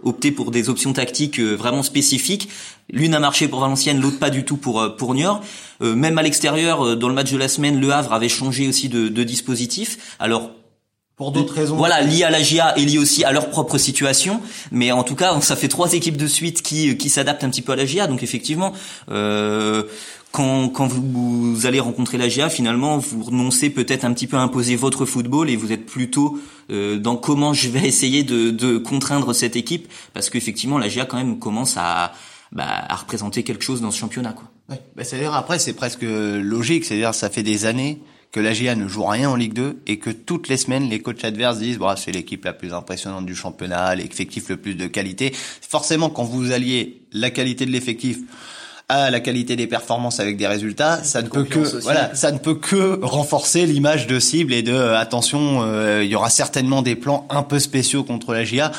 opté 0.02 0.32
pour 0.32 0.50
des 0.50 0.68
options 0.68 0.92
tactiques 0.92 1.38
euh, 1.38 1.54
vraiment 1.54 1.82
spécifiques. 1.82 2.49
L'une 2.90 3.14
a 3.14 3.21
marché 3.21 3.49
pour 3.49 3.61
Valenciennes, 3.61 4.00
l'autre 4.00 4.18
pas 4.18 4.30
du 4.30 4.44
tout 4.44 4.56
pour 4.56 4.80
euh, 4.80 4.88
pour 4.90 5.14
Niort. 5.14 5.42
Euh, 5.82 5.94
même 5.94 6.18
à 6.18 6.23
l'extérieur, 6.23 6.97
dans 6.97 7.09
le 7.09 7.14
match 7.14 7.32
de 7.32 7.38
la 7.38 7.49
semaine, 7.49 7.80
Le 7.80 7.90
Havre 7.92 8.12
avait 8.12 8.28
changé 8.28 8.68
aussi 8.68 8.88
de, 8.88 9.09
de 9.09 9.23
dispositif. 9.25 10.16
Alors 10.18 10.50
pour 11.16 11.30
d'autres 11.30 11.54
raisons. 11.54 11.76
Voilà, 11.76 12.00
lié 12.00 12.25
à 12.25 12.30
la 12.30 12.42
GIA 12.42 12.76
et 12.78 12.85
lié 12.85 12.99
aussi 12.99 13.23
à 13.23 13.32
leur 13.32 13.50
propre 13.50 13.78
situation. 13.78 14.40
Mais 14.71 14.92
en 14.92 15.04
tout 15.04 15.14
cas, 15.14 15.40
ça 15.40 15.56
fait 15.56 15.68
trois 15.68 15.92
équipes 15.92 16.16
de 16.16 16.26
suite 16.26 16.62
qui 16.62 16.97
qui 16.97 17.09
s'adaptent 17.11 17.44
un 17.44 17.50
petit 17.50 17.62
peu 17.62 17.73
à 17.73 17.76
la 17.76 17.87
GIA. 17.87 18.06
Donc 18.06 18.23
effectivement, 18.23 18.73
euh, 19.11 19.85
quand, 20.32 20.71
quand 20.71 20.87
vous, 20.87 21.66
allez 21.66 21.78
rencontrer 21.78 22.18
la 22.18 22.28
GA, 22.28 22.49
finalement, 22.49 22.99
vous 22.99 23.23
renoncez 23.23 23.71
peut-être 23.71 24.04
un 24.04 24.12
petit 24.12 24.26
peu 24.26 24.38
à 24.38 24.40
imposer 24.40 24.76
votre 24.76 25.04
football 25.04 25.50
et 25.50 25.56
vous 25.56 25.73
êtes 25.73 25.85
plutôt 25.85 26.38
euh, 26.38 26.40
dans 26.69 27.16
comment 27.16 27.52
je 27.52 27.69
vais 27.69 27.87
essayer 27.87 28.23
de, 28.23 28.50
de 28.50 28.78
contraindre 28.78 29.35
cette 29.35 29.57
équipe, 29.57 29.88
parce 30.14 30.31
qu'effectivement, 30.31 30.78
la 30.78 30.88
GA 30.88 31.04
quand 31.04 31.16
même 31.16 31.38
commence 31.38 31.76
à, 31.76 32.12
bah, 32.52 32.66
à 32.66 32.97
représenter 32.97 33.42
quelque 33.42 33.64
chose 33.64 33.81
dans 33.81 33.90
ce 33.90 33.99
championnat. 33.99 34.33
Quoi. 34.33 34.50
Ouais. 34.69 34.81
Bah, 34.97 35.04
c'est-à-dire 35.04 35.35
après, 35.35 35.59
c'est 35.59 35.73
presque 35.73 36.02
logique, 36.02 36.85
c'est-à-dire 36.85 37.14
ça 37.14 37.31
fait 37.31 37.42
des 37.42 37.66
années 37.66 38.00
que 38.33 38.40
la 38.40 38.54
GIA 38.54 38.75
ne 38.75 38.88
joue 38.88 39.04
rien 39.04 39.28
en 39.28 39.37
Ligue 39.37 39.52
2 39.52 39.83
et 39.87 39.99
que 39.99 40.11
toutes 40.11 40.49
les 40.49 40.57
semaines 40.57 40.88
les 40.88 41.00
coachs 41.00 41.23
adverses 41.23 41.59
disent 41.59 41.76
voilà 41.76 41.97
c'est 41.97 42.12
l'équipe 42.12 42.45
la 42.47 42.54
plus 42.54 42.73
impressionnante 42.73 43.26
du 43.26 43.37
championnat, 43.37 43.95
l'effectif 43.95 44.49
le 44.49 44.57
plus 44.57 44.75
de 44.75 44.87
qualité. 44.87 45.33
Forcément 45.35 46.09
quand 46.09 46.25
vous 46.25 46.50
alliez 46.50 47.02
la 47.12 47.31
qualité 47.31 47.66
de 47.66 47.71
l'effectif 47.71 48.21
à 49.00 49.11
la 49.11 49.20
qualité 49.20 49.56
des 49.56 49.66
performances 49.66 50.20
avec 50.20 50.37
des 50.37 50.46
résultats, 50.46 51.02
ça 51.02 51.22
ne 51.22 51.28
peut 51.28 51.44
que 51.44 51.80
voilà, 51.80 52.14
ça 52.14 52.30
ne 52.30 52.38
peut 52.38 52.54
que 52.54 53.00
renforcer 53.02 53.66
l'image 53.66 54.06
de 54.06 54.18
cible 54.20 54.52
et 54.52 54.62
de 54.62 54.72
euh, 54.72 54.99
attention, 54.99 55.62
euh, 55.62 56.04
il 56.04 56.11
y 56.11 56.14
aura 56.14 56.30
certainement 56.30 56.82
des 56.82 56.94
plans 56.94 57.26
un 57.30 57.42
peu 57.42 57.58
spéciaux 57.58 58.04
contre 58.04 58.34
la 58.34 58.44
GIA. 58.44 58.70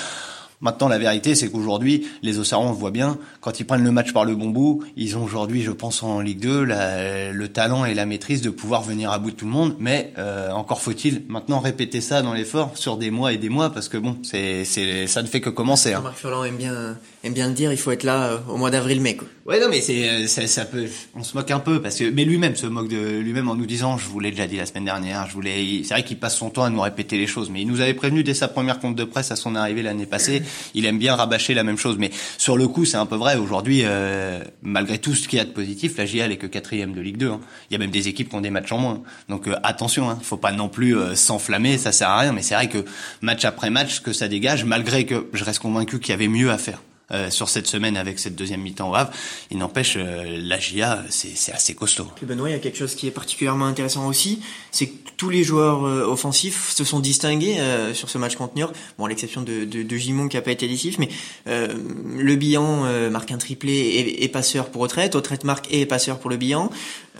Maintenant, 0.63 0.87
la 0.87 0.97
vérité, 0.97 1.35
c'est 1.35 1.49
qu'aujourd'hui, 1.49 2.07
les 2.21 2.39
Auxerrois, 2.39 2.67
on 2.67 2.71
le 2.71 2.77
voit 2.77 2.89
bien, 2.89 3.17
quand 3.41 3.59
ils 3.59 3.65
prennent 3.65 3.83
le 3.83 3.91
match 3.91 4.13
par 4.13 4.23
le 4.23 4.33
bon 4.33 4.49
bout, 4.49 4.81
ils 4.95 5.17
ont 5.17 5.23
aujourd'hui, 5.23 5.61
je 5.61 5.71
pense, 5.71 6.01
en 6.03 6.21
Ligue 6.21 6.39
2, 6.39 6.63
le 6.63 7.47
talent 7.47 7.83
et 7.83 7.93
la 7.93 8.05
maîtrise 8.05 8.41
de 8.41 8.49
pouvoir 8.49 8.81
venir 8.81 9.11
à 9.11 9.19
bout 9.19 9.31
de 9.31 9.35
tout 9.35 9.45
le 9.45 9.51
monde. 9.51 9.75
Mais 9.79 10.13
euh, 10.17 10.51
encore 10.51 10.81
faut-il 10.81 11.23
maintenant 11.27 11.59
répéter 11.59 11.99
ça 11.99 12.21
dans 12.21 12.33
l'effort 12.33 12.77
sur 12.77 12.95
des 12.95 13.11
mois 13.11 13.33
et 13.33 13.37
des 13.37 13.49
mois, 13.49 13.71
parce 13.71 13.89
que 13.89 13.97
bon, 13.97 14.17
c'est, 14.23 14.63
c'est, 14.63 15.05
ça 15.07 15.21
ne 15.21 15.27
fait 15.27 15.41
que 15.41 15.49
commencer. 15.49 15.93
Hein. 15.93 15.99
Marc 16.01 16.17
Furlan 16.17 16.45
aime 16.45 16.55
bien, 16.55 16.97
aime 17.25 17.33
bien 17.33 17.49
le 17.49 17.53
dire, 17.53 17.73
il 17.73 17.77
faut 17.77 17.91
être 17.91 18.03
là 18.03 18.27
euh, 18.27 18.37
au 18.47 18.55
mois 18.55 18.71
d'avril-mai. 18.71 19.17
Quoi. 19.17 19.27
Ouais, 19.45 19.59
non, 19.59 19.67
mais 19.69 19.81
c'est, 19.81 20.27
ça, 20.27 20.47
ça 20.47 20.63
peut, 20.63 20.85
on 21.13 21.23
se 21.23 21.35
moque 21.35 21.51
un 21.51 21.59
peu, 21.59 21.81
parce 21.81 21.97
que, 21.97 22.09
mais 22.09 22.23
lui-même 22.23 22.55
se 22.55 22.67
moque 22.67 22.87
de 22.87 23.19
lui-même 23.19 23.49
en 23.49 23.55
nous 23.55 23.65
disant, 23.65 23.97
je 23.97 24.07
vous 24.07 24.21
l'ai 24.21 24.31
déjà 24.31 24.47
dit 24.47 24.55
la 24.55 24.65
semaine 24.65 24.85
dernière, 24.85 25.27
je 25.27 25.33
voulais, 25.33 25.81
c'est 25.83 25.93
vrai 25.93 26.05
qu'il 26.05 26.17
passe 26.17 26.37
son 26.37 26.49
temps 26.49 26.63
à 26.63 26.69
nous 26.69 26.79
répéter 26.79 27.17
les 27.17 27.27
choses, 27.27 27.49
mais 27.49 27.61
il 27.61 27.67
nous 27.67 27.81
avait 27.81 27.93
prévenu 27.93 28.23
dès 28.23 28.33
sa 28.33 28.47
première 28.47 28.79
compte 28.79 28.95
de 28.95 29.03
presse 29.03 29.31
à 29.31 29.35
son 29.35 29.55
arrivée 29.55 29.81
l'année 29.81 30.05
passée 30.05 30.43
il 30.73 30.85
aime 30.85 30.99
bien 30.99 31.15
rabâcher 31.15 31.53
la 31.53 31.63
même 31.63 31.77
chose. 31.77 31.97
Mais 31.97 32.11
sur 32.37 32.57
le 32.57 32.67
coup, 32.67 32.85
c'est 32.85 32.97
un 32.97 33.05
peu 33.05 33.15
vrai. 33.15 33.35
Aujourd'hui, 33.35 33.81
euh, 33.83 34.43
malgré 34.61 34.97
tout 34.97 35.13
ce 35.13 35.27
qu'il 35.27 35.37
y 35.37 35.41
a 35.41 35.45
de 35.45 35.51
positif, 35.51 35.97
la 35.97 36.05
GIA 36.05 36.27
est 36.27 36.37
que 36.37 36.47
quatrième 36.47 36.93
de 36.93 37.01
Ligue 37.01 37.17
2. 37.17 37.29
Hein. 37.29 37.39
Il 37.69 37.73
y 37.73 37.75
a 37.75 37.79
même 37.79 37.91
des 37.91 38.07
équipes 38.07 38.29
qui 38.29 38.35
ont 38.35 38.41
des 38.41 38.49
matchs 38.49 38.71
en 38.71 38.77
moins. 38.77 39.01
Donc 39.29 39.47
euh, 39.47 39.55
attention, 39.63 40.09
hein, 40.09 40.19
faut 40.21 40.37
pas 40.37 40.51
non 40.51 40.69
plus 40.69 40.97
euh, 40.97 41.15
s'enflammer, 41.15 41.77
ça 41.77 41.91
sert 41.91 42.09
à 42.09 42.19
rien. 42.19 42.33
Mais 42.33 42.41
c'est 42.41 42.55
vrai 42.55 42.69
que 42.69 42.85
match 43.21 43.45
après 43.45 43.69
match, 43.69 44.01
que 44.01 44.13
ça 44.13 44.27
dégage, 44.27 44.65
malgré 44.65 45.05
que 45.05 45.27
je 45.33 45.43
reste 45.43 45.59
convaincu 45.59 45.99
qu'il 45.99 46.11
y 46.11 46.13
avait 46.13 46.27
mieux 46.27 46.51
à 46.51 46.57
faire. 46.57 46.81
Euh, 47.13 47.29
sur 47.29 47.47
cette 47.47 47.67
semaine 47.67 47.95
avec 47.95 48.17
cette 48.17 48.35
deuxième 48.35 48.61
mi-temps 48.61 48.89
au 48.89 48.95
Havre. 48.95 49.11
Il 49.51 49.59
n'empêche, 49.59 49.97
euh, 49.97 50.39
la 50.41 50.57
GIA, 50.57 51.03
c'est 51.09 51.51
assez 51.51 51.75
costaud. 51.75 52.07
Benoît, 52.23 52.49
il 52.49 52.53
y 52.53 52.55
a 52.55 52.59
quelque 52.59 52.77
chose 52.77 52.95
qui 52.95 53.05
est 53.05 53.11
particulièrement 53.11 53.67
intéressant 53.67 54.07
aussi, 54.07 54.39
c'est 54.71 54.87
que 54.87 55.11
tous 55.15 55.29
les 55.29 55.43
joueurs 55.43 55.85
euh, 55.85 56.07
offensifs 56.07 56.71
se 56.71 56.83
sont 56.83 56.99
distingués 56.99 57.57
sur 57.93 58.09
ce 58.09 58.17
match 58.17 58.35
contre 58.35 58.55
Niort. 58.55 58.73
Bon, 58.97 59.05
à 59.05 59.09
l'exception 59.09 59.43
de, 59.43 59.63
de, 59.63 59.83
de, 59.83 59.95
Gimon 59.95 60.27
qui 60.27 60.37
a 60.37 60.41
pas 60.41 60.51
été 60.51 60.67
décisif, 60.67 60.97
mais 60.97 61.09
le 61.45 62.35
Bihan 62.35 63.09
marque 63.11 63.31
un 63.31 63.37
triplé 63.37 63.73
et, 63.73 64.23
et 64.23 64.27
passeur 64.27 64.69
pour 64.69 64.81
Autrette, 64.81 65.15
Autrette 65.15 65.43
marque 65.43 65.71
et 65.71 65.85
passeur 65.85 66.17
pour 66.17 66.29
le 66.29 66.37
Bihan. 66.37 66.71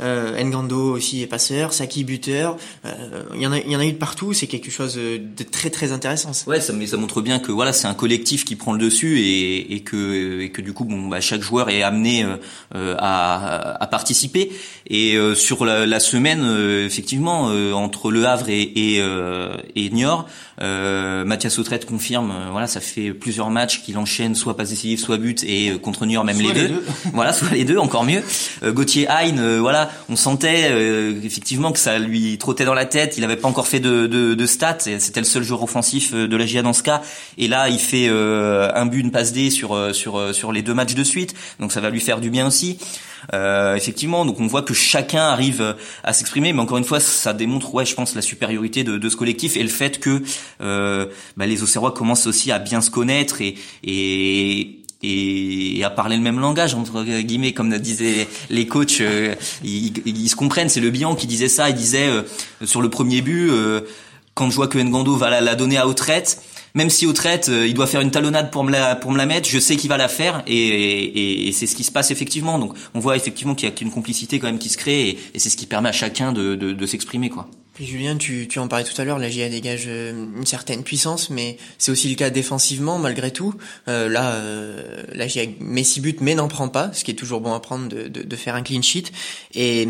Euh, 0.01 0.41
Ngando 0.43 0.93
aussi 0.93 1.21
est 1.21 1.27
passeur, 1.27 1.73
Saki 1.73 2.03
buteur. 2.03 2.57
Il 2.83 2.89
euh, 2.89 3.41
y 3.41 3.47
en 3.47 3.51
a, 3.51 3.59
il 3.59 3.71
y 3.71 3.75
en 3.75 3.79
a 3.79 3.85
eu 3.85 3.93
de 3.93 3.97
partout. 3.97 4.33
C'est 4.33 4.47
quelque 4.47 4.71
chose 4.71 4.95
de 4.95 5.43
très 5.43 5.69
très 5.69 5.91
intéressant. 5.91 6.31
Ouais, 6.47 6.62
ça, 6.62 6.73
mais 6.73 6.88
ça 6.88 6.97
montre 6.97 7.21
bien 7.21 7.39
que 7.39 7.51
voilà, 7.51 7.73
c'est 7.73 7.88
un 7.88 7.93
collectif 7.93 8.45
qui 8.45 8.55
prend 8.55 8.73
le 8.73 8.79
dessus 8.79 9.19
et, 9.19 9.75
et 9.75 9.81
que 9.81 10.41
et 10.41 10.50
que 10.50 10.62
du 10.62 10.73
coup, 10.73 10.85
bon, 10.85 11.07
bah, 11.07 11.21
chaque 11.21 11.41
joueur 11.41 11.69
est 11.69 11.83
amené 11.83 12.25
euh, 12.75 12.95
à, 12.97 13.83
à, 13.83 13.88
participer. 13.88 14.51
Et 14.88 15.15
euh, 15.15 15.35
sur 15.35 15.63
la, 15.63 15.85
la 15.85 16.00
semaine, 16.00 16.41
euh, 16.43 16.88
effectivement, 16.88 17.51
entre 17.75 18.09
Le 18.09 18.25
Havre 18.25 18.50
et 18.50 18.63
et, 18.63 19.01
et 19.75 19.89
Niort, 19.89 20.27
Mathias 20.59 21.59
Autrette 21.59 21.85
confirme. 21.85 22.33
voilà, 22.51 22.67
ça 22.67 22.79
fait 22.79 23.12
plusieurs 23.12 23.50
matchs 23.50 23.81
qu'il 23.83 23.97
enchaîne 23.97 24.35
soit 24.35 24.57
passe 24.57 24.69
décisif, 24.69 25.00
soit 25.00 25.17
but 25.17 25.43
et 25.43 25.77
contre 25.81 26.05
Niort 26.05 26.23
même 26.23 26.39
les, 26.39 26.51
deux. 26.51 26.83
voilà, 27.13 27.33
soit 27.33 27.51
les 27.51 27.65
deux, 27.65 27.77
encore 27.77 28.03
mieux. 28.03 28.23
Gauthier 28.63 29.07
Hein, 29.09 29.59
voilà 29.59 29.82
on 30.09 30.15
sentait 30.15 30.69
euh, 30.71 31.13
effectivement 31.23 31.71
que 31.71 31.79
ça 31.79 31.99
lui 31.99 32.37
trottait 32.37 32.65
dans 32.65 32.73
la 32.73 32.85
tête. 32.85 33.17
Il 33.17 33.21
n'avait 33.21 33.37
pas 33.37 33.47
encore 33.47 33.67
fait 33.67 33.79
de, 33.79 34.07
de, 34.07 34.33
de 34.33 34.45
stats. 34.45 34.77
C'était 34.99 35.19
le 35.19 35.25
seul 35.25 35.43
joueur 35.43 35.63
offensif 35.63 36.11
euh, 36.13 36.27
de 36.27 36.35
la 36.37 36.45
GIA 36.45 36.61
dans 36.61 36.73
ce 36.73 36.83
cas. 36.83 37.01
Et 37.37 37.47
là, 37.47 37.69
il 37.69 37.79
fait 37.79 38.07
euh, 38.09 38.71
un 38.75 38.85
but, 38.85 38.99
une 38.99 39.11
passe 39.11 39.33
D 39.33 39.49
sur 39.49 39.93
sur 39.95 40.33
sur 40.33 40.51
les 40.51 40.61
deux 40.61 40.73
matchs 40.73 40.95
de 40.95 41.03
suite. 41.03 41.33
Donc 41.59 41.71
ça 41.71 41.81
va 41.81 41.89
lui 41.89 41.99
faire 41.99 42.19
du 42.19 42.29
bien 42.29 42.47
aussi. 42.47 42.77
effectivement, 43.31 44.25
donc 44.25 44.39
on 44.39 44.47
voit 44.47 44.61
que 44.61 44.73
chacun 44.73 45.23
arrive 45.23 45.75
à 46.03 46.13
s'exprimer, 46.13 46.53
mais 46.53 46.59
encore 46.59 46.77
une 46.77 46.83
fois, 46.83 46.99
ça 46.99 47.33
démontre, 47.33 47.73
ouais, 47.73 47.85
je 47.85 47.95
pense, 47.95 48.15
la 48.15 48.21
supériorité 48.21 48.83
de, 48.83 48.97
de 48.97 49.09
ce 49.09 49.15
collectif 49.15 49.55
et 49.57 49.63
le 49.63 49.69
fait 49.69 49.99
que 49.99 50.23
bah, 50.59 51.45
les 51.45 51.63
Auxerrois 51.63 51.91
commencent 51.93 52.27
aussi 52.27 52.51
à 52.51 52.59
bien 52.59 52.81
se 52.81 52.89
connaître 52.89 53.41
et, 53.41 53.55
et 53.83 54.82
et, 55.03 55.83
à 55.83 55.89
parler 55.89 56.15
le 56.15 56.22
même 56.22 56.39
langage 56.39 56.74
entre 56.75 57.03
guillemets 57.03 57.51
comme 57.53 57.77
disaient 57.77 58.27
les 58.50 58.67
coachs 58.67 59.01
euh, 59.01 59.36
ils, 59.63 60.29
se 60.29 60.36
comprennent. 60.36 60.69
C'est 60.69 60.79
le 60.79 60.89
bilan 60.89 61.15
qui 61.15 61.27
disait 61.27 61.50
ça. 61.50 61.69
Il 61.69 61.75
disait 61.75 62.07
euh, 62.07 62.24
sur 62.63 62.81
le 62.81 62.89
premier 62.89 63.22
but 63.22 63.50
euh, 63.50 63.81
quand 64.33 64.50
je 64.50 64.55
vois 64.55 64.67
que 64.67 64.77
Ngando 64.77 65.15
va 65.15 65.41
la, 65.41 65.55
donner 65.55 65.77
à 65.77 65.88
Autrette 65.88 66.41
même 66.75 66.89
si 66.89 67.05
Autrette 67.05 67.51
il 67.53 67.75
doit 67.75 67.86
faire 67.86 68.01
une 68.01 68.10
talonnade 68.10 68.50
pour 68.50 68.63
me 68.63 68.72
la 68.72 68.95
pour 68.95 69.12
me 69.12 69.17
la 69.17 69.27
mettre 69.27 69.48
je 69.48 69.60
sais 69.60 69.75
qu'il 69.75 69.89
va 69.89 69.98
la 69.98 70.07
faire 70.07 70.41
et, 70.48 71.51
c'est 71.53 71.67
ce 71.67 71.75
qui 71.75 71.83
se 71.83 71.91
passe 71.91 72.10
effectivement. 72.10 72.57
Donc 72.57 72.74
on 72.95 73.00
voit 73.00 73.15
effectivement 73.15 73.53
qu'il 73.53 73.69
y 73.69 73.72
a 73.72 73.75
une 73.81 73.91
complicité 73.91 74.39
quand 74.39 74.48
même 74.48 74.57
qui 74.57 74.69
se 74.69 74.77
crée 74.77 75.10
et, 75.10 75.39
c'est 75.39 75.50
ce 75.50 75.57
qui 75.57 75.67
permet 75.67 75.89
à 75.89 75.93
chacun 75.93 76.31
de, 76.31 76.55
de 76.55 76.86
s'exprimer 76.88 77.29
quoi 77.29 77.48
puis 77.73 77.87
Julien, 77.87 78.17
tu, 78.17 78.47
tu 78.47 78.59
en 78.59 78.67
parlais 78.67 78.85
tout 78.85 78.99
à 79.01 79.03
l'heure, 79.03 79.17
la 79.17 79.29
GIA 79.29 79.49
dégage 79.49 79.85
euh, 79.87 80.11
une 80.37 80.45
certaine 80.45 80.83
puissance, 80.83 81.31
mais 81.31 81.57
c'est 81.79 81.91
aussi 81.91 82.07
le 82.07 82.13
cas 82.13 82.29
défensivement 82.29 82.99
malgré 82.99 83.31
tout. 83.31 83.55
Euh, 83.87 84.07
là, 84.07 84.33
euh, 84.33 85.01
la 85.11 85.27
GIA 85.27 85.45
met 85.59 85.83
six 85.83 85.99
buts, 85.99 86.15
mais 86.21 86.35
n'en 86.35 86.47
prend 86.47 86.67
pas, 86.67 86.91
ce 86.93 87.03
qui 87.03 87.09
est 87.09 87.15
toujours 87.15 87.41
bon 87.41 87.51
à 87.53 87.59
prendre 87.59 87.89
de, 87.89 88.07
de, 88.09 88.21
de, 88.21 88.35
faire 88.35 88.53
un 88.53 88.61
clean 88.61 88.83
sheet. 88.83 89.05
Et, 89.55 89.87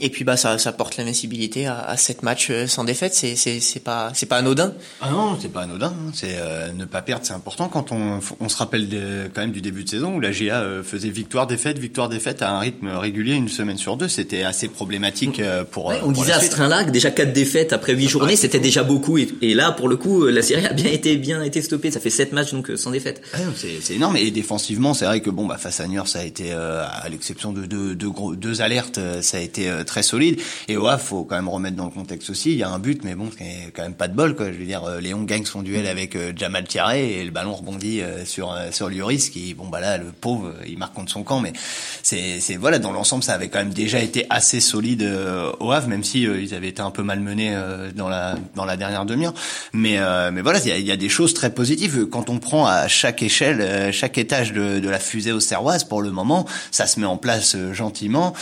et 0.00 0.10
puis 0.10 0.24
bah 0.24 0.36
ça, 0.36 0.58
ça 0.58 0.72
porte 0.72 0.96
l'invincibilité 0.96 1.66
à, 1.66 1.78
à 1.78 1.96
sept 1.96 2.24
matchs 2.24 2.48
euh, 2.50 2.66
sans 2.66 2.82
défaite. 2.82 3.14
C'est 3.14 3.36
c'est 3.36 3.60
c'est 3.60 3.80
pas 3.80 4.10
c'est 4.14 4.26
pas 4.26 4.38
anodin. 4.38 4.72
Ah 5.00 5.10
non, 5.10 5.38
c'est 5.40 5.52
pas 5.52 5.62
anodin. 5.62 5.94
Hein. 5.96 6.10
C'est 6.14 6.36
ne 6.74 6.84
pas 6.86 7.02
perdre, 7.02 7.24
c'est 7.24 7.34
important. 7.34 7.68
Quand 7.68 7.92
on 7.92 8.18
on 8.40 8.48
se 8.48 8.56
rappelle 8.56 8.88
de, 8.88 9.30
quand 9.32 9.42
même 9.42 9.52
du 9.52 9.60
début 9.60 9.84
de 9.84 9.88
saison 9.88 10.16
où 10.16 10.20
la 10.20 10.32
GIA 10.32 10.64
faisait 10.82 11.10
victoire 11.10 11.46
défaite 11.46 11.78
victoire 11.78 12.08
défaite 12.08 12.42
à 12.42 12.50
un 12.50 12.58
rythme 12.58 12.88
régulier 12.88 13.34
une 13.34 13.48
semaine 13.48 13.78
sur 13.78 13.96
deux, 13.96 14.08
c'était 14.08 14.42
assez 14.42 14.66
problématique 14.66 15.40
pour. 15.70 15.92
on 16.04 16.10
disait 16.10 16.32
à 16.32 16.40
ce 16.40 16.50
train-là 16.50 16.82
déjà 16.82 17.11
quatre 17.12 17.32
défaites 17.32 17.72
après 17.72 17.94
huit 17.94 18.08
journées, 18.08 18.36
c'était 18.36 18.58
déjà 18.58 18.82
beaucoup. 18.82 19.18
Et, 19.18 19.54
là, 19.54 19.72
pour 19.72 19.88
le 19.88 19.96
coup, 19.96 20.26
la 20.26 20.42
série 20.42 20.66
a 20.66 20.72
bien 20.72 20.90
été 20.90 21.16
bien 21.16 21.42
été 21.42 21.62
stoppée. 21.62 21.90
Ça 21.90 22.00
fait 22.00 22.10
sept 22.10 22.32
matchs 22.32 22.52
donc 22.52 22.70
euh, 22.70 22.76
sans 22.76 22.90
défaite. 22.90 23.22
c'est 23.56 23.94
énorme. 23.94 24.16
Et 24.16 24.30
défensivement, 24.30 24.94
c'est 24.94 25.04
vrai 25.04 25.20
que 25.20 25.30
bon, 25.30 25.46
bah 25.46 25.58
face 25.58 25.80
à 25.80 25.86
Niort, 25.86 26.08
ça 26.08 26.20
a 26.20 26.24
été 26.24 26.52
euh, 26.52 26.84
à 26.84 27.08
l'exception 27.08 27.52
de 27.52 27.64
deux, 27.64 27.94
deux, 27.94 28.10
gros, 28.10 28.34
deux 28.34 28.60
alertes, 28.60 28.98
euh, 28.98 29.22
ça 29.22 29.38
a 29.38 29.40
été 29.40 29.70
très 29.86 30.02
solide. 30.02 30.40
Et 30.68 30.76
ouais, 30.76 30.98
faut 30.98 31.24
quand 31.24 31.36
même 31.36 31.48
remettre 31.48 31.76
dans 31.76 31.84
le 31.84 31.90
contexte 31.90 32.30
aussi. 32.30 32.52
Il 32.52 32.58
y 32.58 32.62
a 32.62 32.70
un 32.70 32.78
but, 32.78 33.02
mais 33.04 33.14
bon, 33.14 33.30
c'est 33.36 33.72
quand 33.72 33.82
même 33.82 33.94
pas 33.94 34.08
de 34.08 34.14
bol. 34.14 34.34
Quoi. 34.34 34.52
Je 34.52 34.58
veux 34.58 34.64
dire, 34.64 34.82
Léon 35.00 35.22
gagne 35.22 35.44
son 35.44 35.62
duel 35.62 35.86
avec 35.86 36.16
Jamal 36.36 36.64
Thierry 36.64 37.00
et 37.00 37.24
le 37.24 37.30
ballon 37.30 37.54
rebondit 37.54 38.00
sur 38.24 38.56
sur 38.70 38.88
Lloris 38.88 39.30
qui, 39.30 39.54
bon 39.54 39.68
bah 39.68 39.80
là, 39.80 39.98
le 39.98 40.06
pauvre, 40.06 40.52
il 40.66 40.78
marque 40.78 40.94
contre 40.94 41.12
son 41.12 41.22
camp. 41.22 41.40
Mais 41.40 41.52
c'est 42.02 42.40
c'est 42.40 42.56
voilà, 42.56 42.78
dans 42.78 42.92
l'ensemble, 42.92 43.22
ça 43.22 43.34
avait 43.34 43.48
quand 43.48 43.58
même 43.58 43.72
déjà 43.72 44.00
été 44.00 44.26
assez 44.30 44.60
solide 44.60 45.08
au 45.60 45.72
Havre, 45.72 45.88
même 45.88 46.04
si 46.04 46.22
ils 46.22 46.54
avaient 46.54 46.68
été 46.68 46.82
un 46.82 46.90
peu 46.90 47.01
malmenés 47.02 47.54
euh, 47.54 47.90
dans 47.94 48.08
la 48.08 48.36
dans 48.54 48.64
la 48.64 48.76
dernière 48.76 49.04
demi-heure. 49.04 49.34
Mais 49.72 49.98
euh, 49.98 50.30
mais 50.32 50.42
voilà, 50.42 50.58
il 50.60 50.68
y 50.68 50.72
a, 50.72 50.78
y 50.78 50.90
a, 50.90 50.96
des 50.96 51.08
choses 51.08 51.34
très 51.34 51.50
positives 51.50 52.06
quand 52.06 52.30
on 52.30 52.38
prend 52.38 52.66
à 52.66 52.88
chaque 52.88 53.22
échelle, 53.22 53.60
euh, 53.60 53.92
chaque 53.92 54.18
étage 54.18 54.52
de, 54.52 54.78
de 54.80 54.88
la 54.88 54.98
fusée 54.98 55.32
auxerroise. 55.32 55.84
Pour 55.84 56.02
le 56.02 56.10
moment, 56.10 56.46
ça 56.70 56.86
se 56.86 57.00
met 57.00 57.06
en 57.06 57.16
place 57.16 57.56
gentiment, 57.72 58.34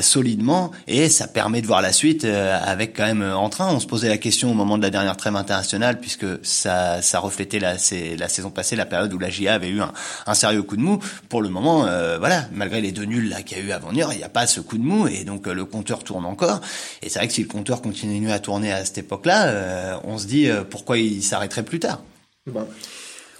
solidement, 0.00 0.70
et 0.86 1.08
ça 1.08 1.26
permet 1.26 1.62
de 1.62 1.66
voir 1.66 1.82
la 1.82 1.92
suite 1.92 2.24
avec 2.24 2.96
quand 2.96 3.06
même 3.06 3.22
en 3.22 3.48
train. 3.48 3.68
On 3.72 3.80
se 3.80 3.86
posait 3.86 4.08
la 4.08 4.18
question 4.18 4.50
au 4.50 4.54
moment 4.54 4.78
de 4.78 4.82
la 4.82 4.90
dernière 4.90 5.16
trêve 5.16 5.36
internationale, 5.36 6.00
puisque 6.00 6.26
ça 6.42 7.02
ça 7.02 7.18
reflétait 7.18 7.58
la 7.58 7.74
la 8.18 8.28
saison 8.28 8.50
passée, 8.50 8.76
la 8.76 8.86
période 8.86 9.12
où 9.12 9.18
la 9.18 9.30
GIA 9.30 9.54
avait 9.54 9.68
eu 9.68 9.80
un, 9.80 9.92
un 10.26 10.34
sérieux 10.34 10.62
coup 10.62 10.76
de 10.76 10.82
mou. 10.82 10.98
Pour 11.28 11.42
le 11.42 11.48
moment, 11.48 11.86
voilà, 12.18 12.46
malgré 12.52 12.80
les 12.80 12.92
deux 12.92 13.04
nuls 13.04 13.28
là 13.28 13.42
qu'il 13.42 13.58
y 13.58 13.60
a 13.60 13.64
eu 13.64 13.72
avant 13.72 13.88
venir, 13.88 14.08
il 14.12 14.18
n'y 14.18 14.24
a 14.24 14.28
pas 14.28 14.46
ce 14.46 14.60
coup 14.60 14.78
de 14.78 14.84
mou, 14.84 15.06
et 15.08 15.24
donc 15.24 15.46
le 15.46 15.64
compteur 15.64 16.04
tourne 16.04 16.24
encore. 16.24 16.60
Et 17.02 17.08
c'est 17.08 17.18
vrai 17.18 17.28
que 17.28 17.34
si 17.34 17.42
le 17.42 17.48
compteur 17.48 17.82
continue 17.82 18.05
à 18.30 18.38
tourner 18.38 18.72
à 18.72 18.84
cette 18.84 18.98
époque-là, 18.98 19.46
euh, 19.46 19.96
on 20.04 20.18
se 20.18 20.26
dit 20.26 20.48
euh, 20.48 20.64
pourquoi 20.64 20.98
il 20.98 21.22
s'arrêterait 21.22 21.64
plus 21.64 21.80
tard? 21.80 22.02
Bon. 22.46 22.66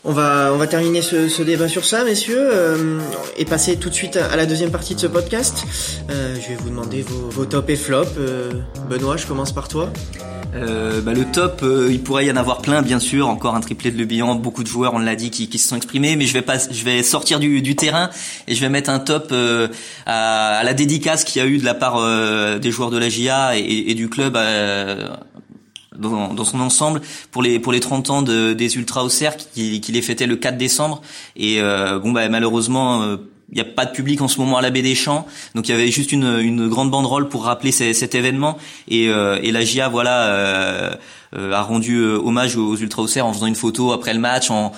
On 0.08 0.12
va, 0.12 0.66
terminer 0.68 1.02
ce, 1.02 1.42
débat 1.42 1.66
sur 1.66 1.84
ça, 1.84 2.04
messieurs, 2.04 2.38
euh, 2.38 3.00
et 3.36 3.44
passer 3.44 3.76
tout 3.76 3.90
de 3.90 3.94
suite 3.94 4.16
à, 4.16 4.36
la 4.36 4.46
deuxième 4.46 4.70
partie 4.70 4.94
de 4.94 5.00
ce 5.00 5.08
podcast. 5.08 5.64
je 6.08 6.48
vais 6.48 6.54
vous 6.54 6.70
demander 6.70 7.02
vos, 7.02 7.28
vos 7.28 7.44
top 7.44 7.68
et 7.70 7.76
flop. 7.76 8.04
Benoît, 8.88 9.16
je 9.16 9.26
commence 9.26 9.50
par 9.50 9.66
toi. 9.66 9.90
bah, 10.52 11.12
le 11.12 11.24
top, 11.32 11.64
il 11.90 12.00
pourrait 12.04 12.26
y 12.26 12.30
en 12.30 12.36
avoir 12.36 12.62
plein, 12.62 12.82
bien 12.82 13.00
sûr. 13.00 13.28
Encore 13.28 13.56
un 13.56 13.60
triplé 13.60 13.90
de 13.90 13.98
Le 13.98 14.04
Bihan, 14.04 14.36
beaucoup 14.36 14.62
de 14.62 14.68
joueurs, 14.68 14.94
on 14.94 15.00
l'a 15.00 15.16
dit, 15.16 15.30
qui, 15.30 15.58
se 15.58 15.68
sont 15.68 15.76
exprimés. 15.76 16.14
Mais 16.14 16.26
je 16.26 16.34
vais 16.34 16.42
pas, 16.42 16.56
je 16.58 16.84
vais 16.84 17.02
sortir 17.02 17.40
du, 17.40 17.74
terrain 17.74 18.10
et 18.46 18.54
je 18.54 18.60
vais 18.60 18.68
mettre 18.68 18.90
un 18.90 19.00
top 19.00 19.34
à, 20.06 20.62
la 20.62 20.72
dédicace 20.72 21.24
qu'il 21.24 21.42
y 21.42 21.44
a 21.44 21.48
eu 21.48 21.58
de 21.58 21.64
la 21.64 21.74
part 21.74 22.00
des 22.60 22.70
joueurs 22.70 22.90
de 22.90 22.98
la 22.98 23.08
GIA 23.08 23.58
et, 23.58 23.90
et 23.90 23.94
du 23.94 24.08
club 24.08 24.38
dans, 25.98 26.34
dans, 26.34 26.44
son 26.44 26.60
ensemble 26.60 27.00
pour 27.30 27.42
les 27.42 27.58
pour 27.58 27.72
les 27.72 27.80
30 27.80 28.10
ans 28.10 28.22
de, 28.22 28.52
des 28.52 28.76
Ultra 28.76 29.04
Auxerre 29.04 29.36
qui, 29.36 29.80
qui 29.80 29.92
les 29.92 30.02
fêtaient 30.02 30.26
le 30.26 30.36
4 30.36 30.56
décembre. 30.56 31.02
Et 31.36 31.60
euh, 31.60 31.98
bon 31.98 32.12
bah 32.12 32.28
malheureusement 32.28 33.02
euh, 33.02 33.16
il 33.50 33.54
n'y 33.54 33.60
a 33.60 33.64
pas 33.64 33.86
de 33.86 33.92
public 33.92 34.20
en 34.20 34.28
ce 34.28 34.40
moment 34.40 34.56
à 34.56 34.62
la 34.62 34.70
Baie 34.70 34.82
des 34.82 34.94
Champs, 34.94 35.26
donc 35.54 35.68
il 35.68 35.72
y 35.72 35.74
avait 35.74 35.90
juste 35.90 36.12
une, 36.12 36.38
une 36.40 36.68
grande 36.68 36.90
banderole 36.90 37.28
pour 37.28 37.44
rappeler 37.44 37.70
cet 37.70 38.14
événement. 38.14 38.58
Et, 38.88 39.08
euh, 39.08 39.38
et 39.42 39.52
la 39.52 39.64
GIA 39.64 39.88
voilà 39.88 40.24
euh, 40.24 40.94
euh, 41.36 41.52
a 41.52 41.62
rendu 41.62 42.02
hommage 42.04 42.56
aux, 42.56 42.76
Ultra 42.76 43.02
en 43.22 43.32
faisant 43.32 43.46
une 43.46 43.54
photo 43.54 43.92
après 43.92 44.14
le 44.14 44.20
match 44.20 44.50
en 44.50 44.72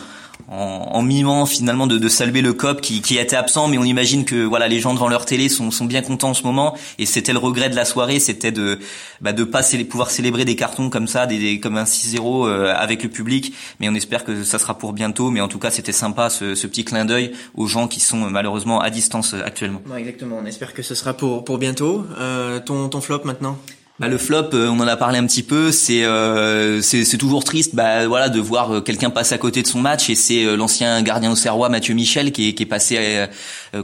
en, 0.48 0.90
en, 0.92 1.02
mimant 1.02 1.46
finalement 1.46 1.86
de, 1.86 1.98
de 1.98 2.08
saluer 2.08 2.40
le 2.40 2.52
COP 2.52 2.80
qui, 2.80 3.02
qui 3.02 3.18
était 3.18 3.36
absent, 3.36 3.68
mais 3.68 3.78
on 3.78 3.84
imagine 3.84 4.24
que 4.24 4.44
voilà 4.44 4.68
les 4.68 4.80
gens 4.80 4.94
devant 4.94 5.08
leur 5.08 5.24
télé 5.26 5.48
sont, 5.48 5.70
sont 5.70 5.84
bien 5.84 6.02
contents 6.02 6.30
en 6.30 6.34
ce 6.34 6.42
moment. 6.44 6.76
Et 6.98 7.06
c'était 7.06 7.32
le 7.32 7.38
regret 7.38 7.68
de 7.68 7.76
la 7.76 7.84
soirée, 7.84 8.18
c'était 8.18 8.52
de 8.52 8.78
bah, 9.20 9.32
de 9.32 9.44
pas 9.44 9.62
pouvoir 9.88 10.10
célébrer 10.10 10.44
des 10.44 10.56
cartons 10.56 10.90
comme 10.90 11.08
ça, 11.08 11.26
des, 11.26 11.60
comme 11.60 11.76
un 11.76 11.84
6-0 11.84 12.46
euh, 12.46 12.74
avec 12.74 13.02
le 13.02 13.08
public. 13.08 13.54
Mais 13.80 13.88
on 13.88 13.94
espère 13.94 14.24
que 14.24 14.44
ça 14.44 14.58
sera 14.58 14.78
pour 14.78 14.92
bientôt. 14.92 15.30
Mais 15.30 15.40
en 15.40 15.48
tout 15.48 15.58
cas, 15.58 15.70
c'était 15.70 15.92
sympa 15.92 16.30
ce, 16.30 16.54
ce 16.54 16.66
petit 16.66 16.84
clin 16.84 17.04
d'œil 17.04 17.32
aux 17.54 17.66
gens 17.66 17.88
qui 17.88 18.00
sont 18.00 18.30
malheureusement 18.30 18.80
à 18.80 18.90
distance 18.90 19.34
euh, 19.34 19.42
actuellement. 19.44 19.80
exactement. 19.96 20.38
On 20.42 20.46
espère 20.46 20.74
que 20.74 20.82
ce 20.82 20.94
sera 20.94 21.14
pour 21.14 21.44
pour 21.44 21.58
bientôt. 21.58 22.06
Euh, 22.18 22.60
ton 22.60 22.88
ton 22.88 23.00
flop 23.00 23.22
maintenant? 23.24 23.58
Bah, 23.98 24.06
le 24.06 24.16
flop, 24.16 24.50
euh, 24.54 24.68
on 24.68 24.78
en 24.78 24.86
a 24.86 24.96
parlé 24.96 25.18
un 25.18 25.26
petit 25.26 25.42
peu. 25.42 25.72
C'est 25.72 26.04
euh, 26.04 26.80
c'est 26.82 27.18
toujours 27.18 27.42
triste, 27.42 27.74
bah 27.74 28.06
voilà, 28.06 28.28
de 28.28 28.38
voir 28.38 28.76
euh, 28.76 28.80
quelqu'un 28.80 29.10
passer 29.10 29.34
à 29.34 29.38
côté 29.38 29.60
de 29.62 29.66
son 29.66 29.80
match. 29.80 30.08
Et 30.08 30.14
c'est 30.14 30.56
l'ancien 30.56 31.02
gardien 31.02 31.32
au 31.32 31.36
Serrois, 31.36 31.68
Mathieu 31.68 31.94
Michel, 31.94 32.30
qui 32.30 32.50
est, 32.50 32.54
qui 32.54 32.62
est 32.62 32.66
passé 32.66 33.26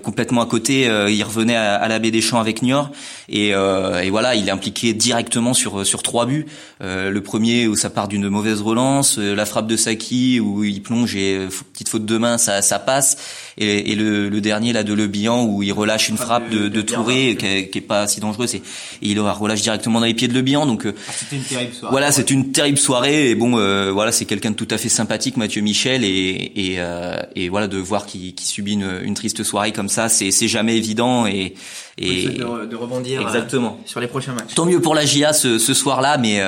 complètement 0.02 0.42
à 0.42 0.46
côté. 0.46 0.82
il 1.08 1.22
revenait 1.22 1.56
à, 1.56 1.86
la 1.88 1.98
baie 1.98 2.10
des 2.10 2.20
Champs 2.20 2.40
avec 2.40 2.62
Niort, 2.62 2.90
et, 3.28 3.48
et 3.48 4.10
voilà, 4.10 4.34
il 4.34 4.48
est 4.48 4.50
impliqué 4.50 4.92
directement 4.92 5.54
sur 5.54 5.86
sur 5.86 6.02
trois 6.02 6.26
buts. 6.26 6.46
le 6.80 7.18
premier 7.20 7.66
où 7.66 7.76
ça 7.76 7.90
part 7.90 8.08
d'une 8.08 8.28
mauvaise 8.28 8.60
relance, 8.60 9.18
la 9.18 9.46
frappe 9.46 9.66
de 9.66 9.76
Saki 9.76 10.40
où 10.40 10.64
il 10.64 10.82
plonge 10.82 11.16
et 11.16 11.46
petite 11.72 11.88
faute 11.88 12.06
de 12.06 12.18
main, 12.18 12.38
ça 12.38 12.62
ça 12.62 12.78
passe. 12.78 13.16
Et, 13.56 13.92
et 13.92 13.94
le, 13.94 14.28
le, 14.28 14.40
dernier 14.40 14.72
là 14.72 14.82
de 14.82 14.92
Le 14.92 15.06
Bihan 15.06 15.44
où 15.44 15.62
il 15.62 15.72
relâche 15.72 16.08
une 16.08 16.16
frappe 16.16 16.50
de, 16.50 16.68
de, 16.68 16.82
Touré 16.82 17.36
qui 17.36 17.46
est, 17.46 17.68
qui 17.68 17.78
est, 17.78 17.80
pas 17.80 18.06
si 18.08 18.20
dangereuse. 18.20 18.54
Et, 18.56 18.62
il 19.02 19.20
relâche 19.20 19.62
directement 19.62 20.00
les 20.00 20.14
pieds 20.14 20.28
de 20.28 20.34
Le 20.34 20.42
Bihan. 20.42 20.66
Donc 20.66 20.86
euh, 20.86 20.94
ah, 21.08 21.12
c'était 21.12 21.36
une 21.36 21.42
terrible 21.44 21.74
soirée. 21.74 21.92
Voilà, 21.92 22.12
c'est 22.12 22.30
une 22.30 22.52
terrible 22.52 22.78
soirée. 22.78 23.30
Et 23.30 23.34
bon, 23.34 23.58
euh, 23.58 23.90
voilà, 23.92 24.12
c'est 24.12 24.24
quelqu'un 24.24 24.50
de 24.50 24.56
tout 24.56 24.68
à 24.70 24.78
fait 24.78 24.88
sympathique, 24.88 25.36
Mathieu 25.36 25.62
Michel. 25.62 26.04
Et, 26.04 26.52
et, 26.56 26.74
euh, 26.78 27.16
et 27.36 27.48
voilà, 27.48 27.68
de 27.68 27.78
voir 27.78 28.06
qu'il 28.06 28.34
subit 28.40 28.72
une, 28.72 29.00
une, 29.02 29.14
triste 29.14 29.42
soirée 29.42 29.72
comme 29.75 29.90
ça, 29.90 30.09
c'est 30.09 30.49
jamais 30.49 30.76
évident. 30.76 31.26
Et, 31.26 31.54
et 31.99 32.28
de, 32.28 32.64
de 32.64 32.76
rebondir 32.76 33.21
exactement 33.21 33.78
sur 33.85 34.00
les 34.00 34.09
prochains 34.09 34.33
matchs. 34.33 34.54
Tant 34.54 34.64
mieux 34.64 34.81
pour 34.81 34.95
la 34.95 35.04
GIA 35.04 35.33
ce, 35.33 35.59
ce 35.59 35.75
soir-là, 35.75 36.16
mais 36.16 36.40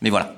mais 0.00 0.10
voilà. 0.10 0.34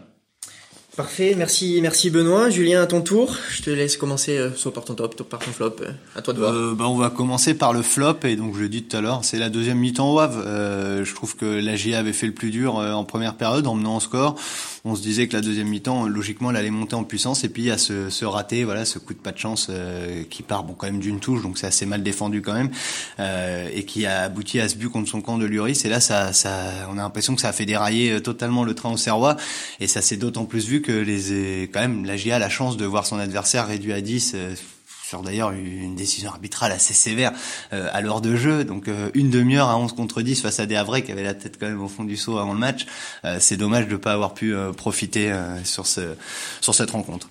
Parfait, 0.97 1.35
merci, 1.37 1.81
merci 1.83 2.09
Benoît. 2.09 2.51
Julien, 2.51 2.83
à 2.83 2.87
ton 2.87 3.01
tour, 3.01 3.37
je 3.51 3.63
te 3.63 3.71
laisse 3.71 3.97
commencer 3.97 4.39
euh, 4.39 4.53
soit 4.55 4.73
par 4.73 4.85
ton 4.85 4.95
top, 4.95 5.15
soit 5.17 5.29
par 5.29 5.41
ton 5.41 5.51
flop. 5.51 5.75
Euh, 5.81 5.91
à 6.15 6.23
toi 6.23 6.33
de 6.33 6.39
voir. 6.39 6.53
Euh, 6.53 6.73
bah, 6.79 6.85
on 6.87 6.97
va 6.97 7.11
commencer 7.11 7.55
par 7.55 7.73
le 7.73 7.83
flop 7.83 8.19
et 8.23 8.37
donc 8.37 8.55
je 8.57 8.63
l'ai 8.63 8.69
dit 8.69 8.85
tout 8.85 8.97
à 8.97 9.01
l'heure, 9.01 9.25
c'est 9.25 9.39
la 9.39 9.51
deuxième 9.51 9.79
mi-temps 9.79 10.13
au 10.13 10.21
Havre. 10.21 10.45
Euh, 10.47 11.05
je 11.05 11.13
trouve 11.13 11.35
que 11.35 11.47
la 11.47 11.75
GIA 11.75 11.99
avait 11.99 12.13
fait 12.13 12.27
le 12.27 12.33
plus 12.33 12.53
dur 12.53 12.77
en 12.77 13.05
première 13.05 13.35
période 13.35 13.67
en 13.67 13.75
menant 13.75 13.97
en 13.97 14.01
score. 14.01 14.37
On 14.85 14.95
se 14.95 15.03
disait 15.03 15.29
que 15.29 15.35
la 15.35 15.41
deuxième 15.41 15.69
mi-temps, 15.69 16.07
logiquement, 16.07 16.51
elle 16.51 16.57
allait 16.57 16.71
monter 16.71 16.95
en 16.95 17.05
puissance. 17.05 17.45
Et 17.45 17.49
puis 17.49 17.63
il 17.63 17.67
y 17.67 17.71
a 17.71 17.79
ce, 17.79 18.11
ce 18.11 18.25
raté, 18.25 18.65
voilà, 18.65 18.85
ce 18.85 18.99
coup 18.99 19.15
de 19.15 19.19
pas 19.19 19.33
de 19.33 19.39
chance 19.39 19.71
qui 20.29 20.43
part 20.43 20.65
bon 20.65 20.75
quand 20.75 20.87
même 20.87 21.01
d'une 21.01 21.21
touche, 21.21 21.43
donc 21.43 21.57
c'est 21.57 21.67
assez 21.67 21.87
mal 21.87 22.03
défendu 22.03 22.43
quand 22.43 22.53
même. 22.53 22.71
Et 23.73 23.85
qui 23.85 24.05
a 24.05 24.23
abouti 24.23 24.61
à 24.61 24.69
ce 24.69 24.77
but 24.77 24.89
contre 24.89 25.09
son 25.09 25.23
camp 25.23 25.39
de 25.39 25.47
Luris. 25.47 25.81
Et 25.85 25.89
là, 25.89 26.01
ça, 26.01 26.33
ça, 26.33 26.89
on 26.91 26.99
a 26.99 27.03
l'impression 27.03 27.35
que 27.35 27.41
ça 27.41 27.49
a 27.49 27.53
fait 27.53 27.67
dérailler 27.67 28.21
totalement 28.21 28.65
le 28.65 28.75
train 28.75 28.93
au 28.93 28.97
Serrois. 28.97 29.37
Et 29.81 29.87
ça 29.87 30.03
s'est 30.03 30.17
d'autant 30.17 30.45
plus 30.45 30.67
vu 30.67 30.83
que 30.83 30.93
les 30.93 31.69
quand 31.73 31.81
même 31.81 32.05
la 32.05 32.17
GIA 32.17 32.37
a 32.37 32.39
la 32.39 32.49
chance 32.49 32.77
de 32.77 32.85
voir 32.85 33.07
son 33.07 33.19
adversaire 33.19 33.67
réduit 33.67 33.93
à 33.93 34.01
10 34.01 34.33
euh, 34.35 34.55
sur 35.09 35.23
d'ailleurs 35.23 35.53
une 35.53 35.95
décision 35.95 36.31
arbitrale 36.31 36.73
assez 36.73 36.95
sévère 36.95 37.33
euh, 37.73 37.89
à 37.93 38.01
l'heure 38.01 38.21
de 38.21 38.37
jeu. 38.37 38.65
Donc 38.65 38.89
euh, 38.89 39.11
une 39.15 39.31
demi-heure 39.31 39.69
à 39.69 39.77
11 39.77 39.93
contre 39.93 40.23
10 40.23 40.41
face 40.41 40.61
à 40.61 40.67
des 40.67 40.77
Havrais 40.77 41.03
qui 41.03 41.13
avaient 41.13 41.23
la 41.23 41.35
tête 41.35 41.57
quand 41.59 41.67
même 41.67 41.83
au 41.83 41.89
fond 41.89 42.05
du 42.05 42.17
saut 42.17 42.39
avant 42.39 42.53
le 42.53 42.59
match. 42.59 42.87
c'est 43.39 43.57
dommage 43.57 43.87
de 43.87 43.93
ne 43.93 43.97
pas 43.97 44.13
avoir 44.13 44.35
pu 44.35 44.55
profiter 44.77 45.33
sur 45.65 45.87
ce 45.87 46.15
sur 46.61 46.75
cette 46.75 46.91
rencontre. 46.91 47.29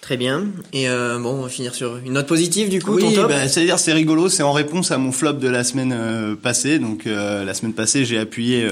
Très 0.00 0.16
bien. 0.16 0.46
Et 0.72 0.88
bon, 0.88 1.30
on 1.30 1.42
va 1.42 1.48
finir 1.48 1.74
sur 1.74 1.96
une 1.98 2.14
note 2.14 2.26
positive 2.26 2.68
du 2.68 2.80
coup. 2.80 2.94
Oui, 2.94 3.16
bah, 3.16 3.48
c'est-à-dire 3.48 3.78
c'est 3.78 3.92
rigolo, 3.92 4.28
c'est 4.28 4.42
en 4.42 4.52
réponse 4.52 4.90
à 4.90 4.98
mon 4.98 5.12
flop 5.12 5.34
de 5.34 5.48
la 5.48 5.64
semaine 5.64 6.36
passée. 6.36 6.78
Donc 6.78 7.04
la 7.04 7.54
semaine 7.54 7.74
passée, 7.74 8.04
j'ai 8.04 8.18
appuyé 8.18 8.70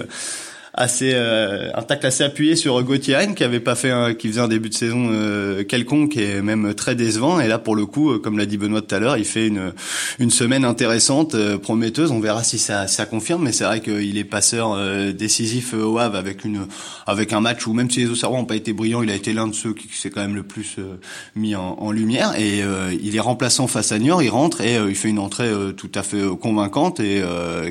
assez 0.79 1.11
euh, 1.13 1.71
un 1.75 1.83
tacle 1.83 2.07
assez 2.07 2.23
appuyé 2.23 2.55
sur 2.55 2.81
Gauthier 2.85 3.35
qui 3.35 3.43
avait 3.43 3.59
pas 3.59 3.75
fait 3.75 3.91
un, 3.91 4.15
qui 4.15 4.29
faisait 4.29 4.41
un 4.41 4.49
début 4.49 4.69
de 4.69 4.75
saison 4.75 5.09
euh, 5.11 5.65
quelconque 5.65 6.17
et 6.17 6.41
même 6.41 6.73
très 6.75 6.95
décevant. 6.95 7.41
Et 7.41 7.49
là 7.49 7.59
pour 7.59 7.75
le 7.75 7.85
coup 7.85 8.13
euh, 8.13 8.19
comme 8.19 8.39
l'a 8.39 8.47
dit 8.47 8.57
Benoît 8.57 8.81
tout 8.81 8.95
à 8.95 9.01
l'heure 9.01 9.17
il 9.17 9.25
fait 9.25 9.49
une 9.49 9.73
une 10.21 10.31
semaine 10.31 10.65
intéressante 10.65 11.37
prometteuse. 11.59 12.13
On 12.13 12.21
verra 12.21 12.45
si 12.45 12.59
ça 12.59 12.87
ça 12.87 13.07
confirme 13.07 13.43
mais 13.45 13.53
c'est 13.53 13.65
vrai 13.65 13.81
qu'il 13.81 14.17
est 14.17 14.25
passeur 14.25 14.79
décisif 15.13 15.75
au 15.75 15.99
Havre 15.99 16.17
avec 16.17 16.45
une 16.45 16.67
avec 17.07 17.33
un 17.33 17.41
match 17.41 17.67
où 17.67 17.73
même 17.73 17.91
si 17.91 18.01
les 18.01 18.11
Auxerrois 18.11 18.39
n'ont 18.39 18.45
pas 18.45 18.57
été 18.57 18.73
brillants 18.73 19.03
il 19.03 19.11
a 19.11 19.17
été 19.17 19.33
l'un 19.33 19.49
de 19.49 19.55
ceux 19.55 19.75
qui, 19.75 19.89
s'est 19.93 20.11
quand 20.11 20.21
même 20.21 20.37
le 20.37 20.45
plus 20.45 20.77
mis 21.35 21.57
en, 21.57 21.77
en, 21.81 21.91
lumière. 21.91 22.39
Et 22.39 22.63
il 23.03 23.17
est 23.17 23.21
remplaçant 23.21 23.67
face 23.67 23.91
à 23.91 23.99
Niort 23.99 24.23
il 24.23 24.29
rentre 24.29 24.61
et 24.61 24.77
il 24.77 24.95
fait 24.95 25.09
une 25.09 25.19
entrée 25.19 25.51
tout 25.77 25.91
à 25.95 26.05
fait 26.05 26.23
convaincante 26.41 27.01
et 27.01 27.23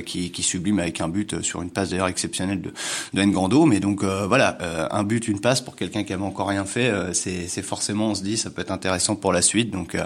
qui, 0.06 0.32
qui 0.32 0.44
sublime 0.44 0.80
avec 0.80 1.00
un 1.00 1.08
but 1.08 1.42
sur 1.42 1.62
une 1.62 1.70
passe 1.70 1.92
d'ailleurs 1.92 2.08
exceptionnelle 2.08 2.62
de 2.62 2.72
de 3.14 3.24
Ngando. 3.24 3.66
Mais 3.66 3.80
donc 3.80 4.04
euh, 4.04 4.26
voilà, 4.28 4.58
euh, 4.62 4.88
un 4.92 5.04
but, 5.04 5.28
une 5.28 5.40
passe 5.40 5.62
pour 5.62 5.76
quelqu'un 5.76 6.04
qui 6.04 6.14
avait 6.14 6.24
encore 6.24 6.48
rien 6.48 6.66
fait, 6.66 6.90
euh, 6.90 7.14
c'est 7.14 7.62
forcément, 7.62 8.10
on 8.10 8.16
se 8.16 8.24
dit, 8.24 8.38
ça 8.38 8.50
peut 8.50 8.62
être 8.62 8.72
intéressant 8.72 9.16
pour 9.16 9.34
la 9.34 9.42
suite. 9.42 9.72
Donc 9.72 9.98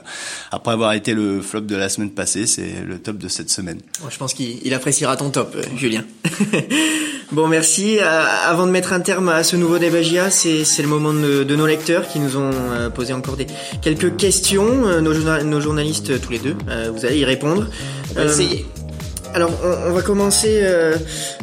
après 0.51 0.71
avoir 0.71 0.93
été 0.93 1.13
le 1.13 1.41
flop 1.41 1.61
de 1.61 1.75
la 1.75 1.89
semaine 1.89 2.11
passée, 2.11 2.45
c'est 2.45 2.83
le 2.85 2.99
top 2.99 3.17
de 3.17 3.27
cette 3.27 3.49
semaine. 3.49 3.79
je 4.09 4.17
pense 4.17 4.33
qu'il 4.33 4.73
appréciera 4.73 5.17
ton 5.17 5.29
top, 5.29 5.55
Julien. 5.75 6.03
bon, 7.31 7.47
merci. 7.47 7.99
avant 7.99 8.65
de 8.65 8.71
mettre 8.71 8.93
un 8.93 8.99
terme 8.99 9.29
à 9.29 9.43
ce 9.43 9.55
nouveau 9.55 9.77
débat 9.77 10.01
c'est 10.31 10.81
le 10.81 10.87
moment 10.87 11.13
de, 11.13 11.43
de, 11.43 11.55
nos 11.55 11.67
lecteurs 11.67 12.07
qui 12.07 12.19
nous 12.19 12.37
ont 12.37 12.51
posé 12.93 13.13
encore 13.13 13.37
des 13.37 13.47
quelques 13.81 14.15
questions. 14.15 15.01
Nos, 15.01 15.43
nos 15.43 15.61
journalistes, 15.61 16.19
tous 16.21 16.31
les 16.31 16.39
deux, 16.39 16.55
vous 16.93 17.05
allez 17.05 17.19
y 17.19 17.25
répondre. 17.25 17.67
Essayez. 18.17 18.65
Alors, 19.33 19.51
on, 19.63 19.93
va 19.93 20.01
commencer 20.01 20.59
euh, 20.63 20.97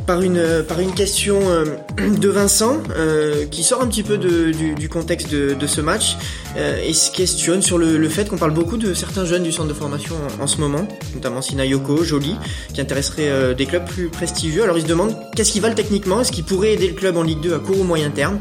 par 0.07 0.20
une 0.20 0.94
question 0.94 1.38
euh, 1.48 1.64
de 1.98 2.29
Vincent 2.29 2.79
euh, 2.94 3.46
qui 3.46 3.62
sort 3.62 3.81
un 3.81 3.87
petit 3.87 4.03
peu 4.03 4.18
du, 4.18 4.88
contexte 4.90 5.31
de, 5.31 5.66
ce 5.66 5.81
match 5.81 6.16
et 6.57 6.92
se 6.92 7.11
questionne 7.11 7.62
sur 7.62 7.79
le, 7.79 7.96
le 7.96 8.09
fait 8.09 8.29
qu'on 8.29 8.37
parle 8.37 8.53
beaucoup 8.53 8.77
de 8.77 8.94
certains 8.94 9.24
jeunes 9.24 9.42
du 9.42 9.53
centre 9.53 9.68
de 9.68 9.74
formation 9.74 10.14
en, 10.40 10.46
ce 10.46 10.59
moment, 10.59 10.87
notamment 11.14 11.40
Sinayoko, 11.40 12.03
Jolie, 12.05 12.37
qui 12.74 12.81
intéresserait 12.81 13.55
des 13.55 13.66
clubs 13.66 13.87
plus 13.87 14.09
prestigieux. 14.09 14.64
Alors, 14.64 14.77
il 14.77 14.83
se 14.83 14.87
demande 14.87 15.14
qu'est-ce 15.35 15.53
qu'ils 15.53 15.62
valent 15.62 15.74
techniquement, 15.74 16.20
est-ce 16.20 16.33
qu'ils 16.33 16.44
pourraient 16.44 16.72
aider 16.72 16.88
le 16.88 16.94
club 16.94 17.16
en 17.16 17.22
Ligue 17.22 17.40
2 17.40 17.55
à 17.55 17.59
court 17.59 17.81
ou 17.81 17.85
moyen 17.85 18.11
terme, 18.11 18.38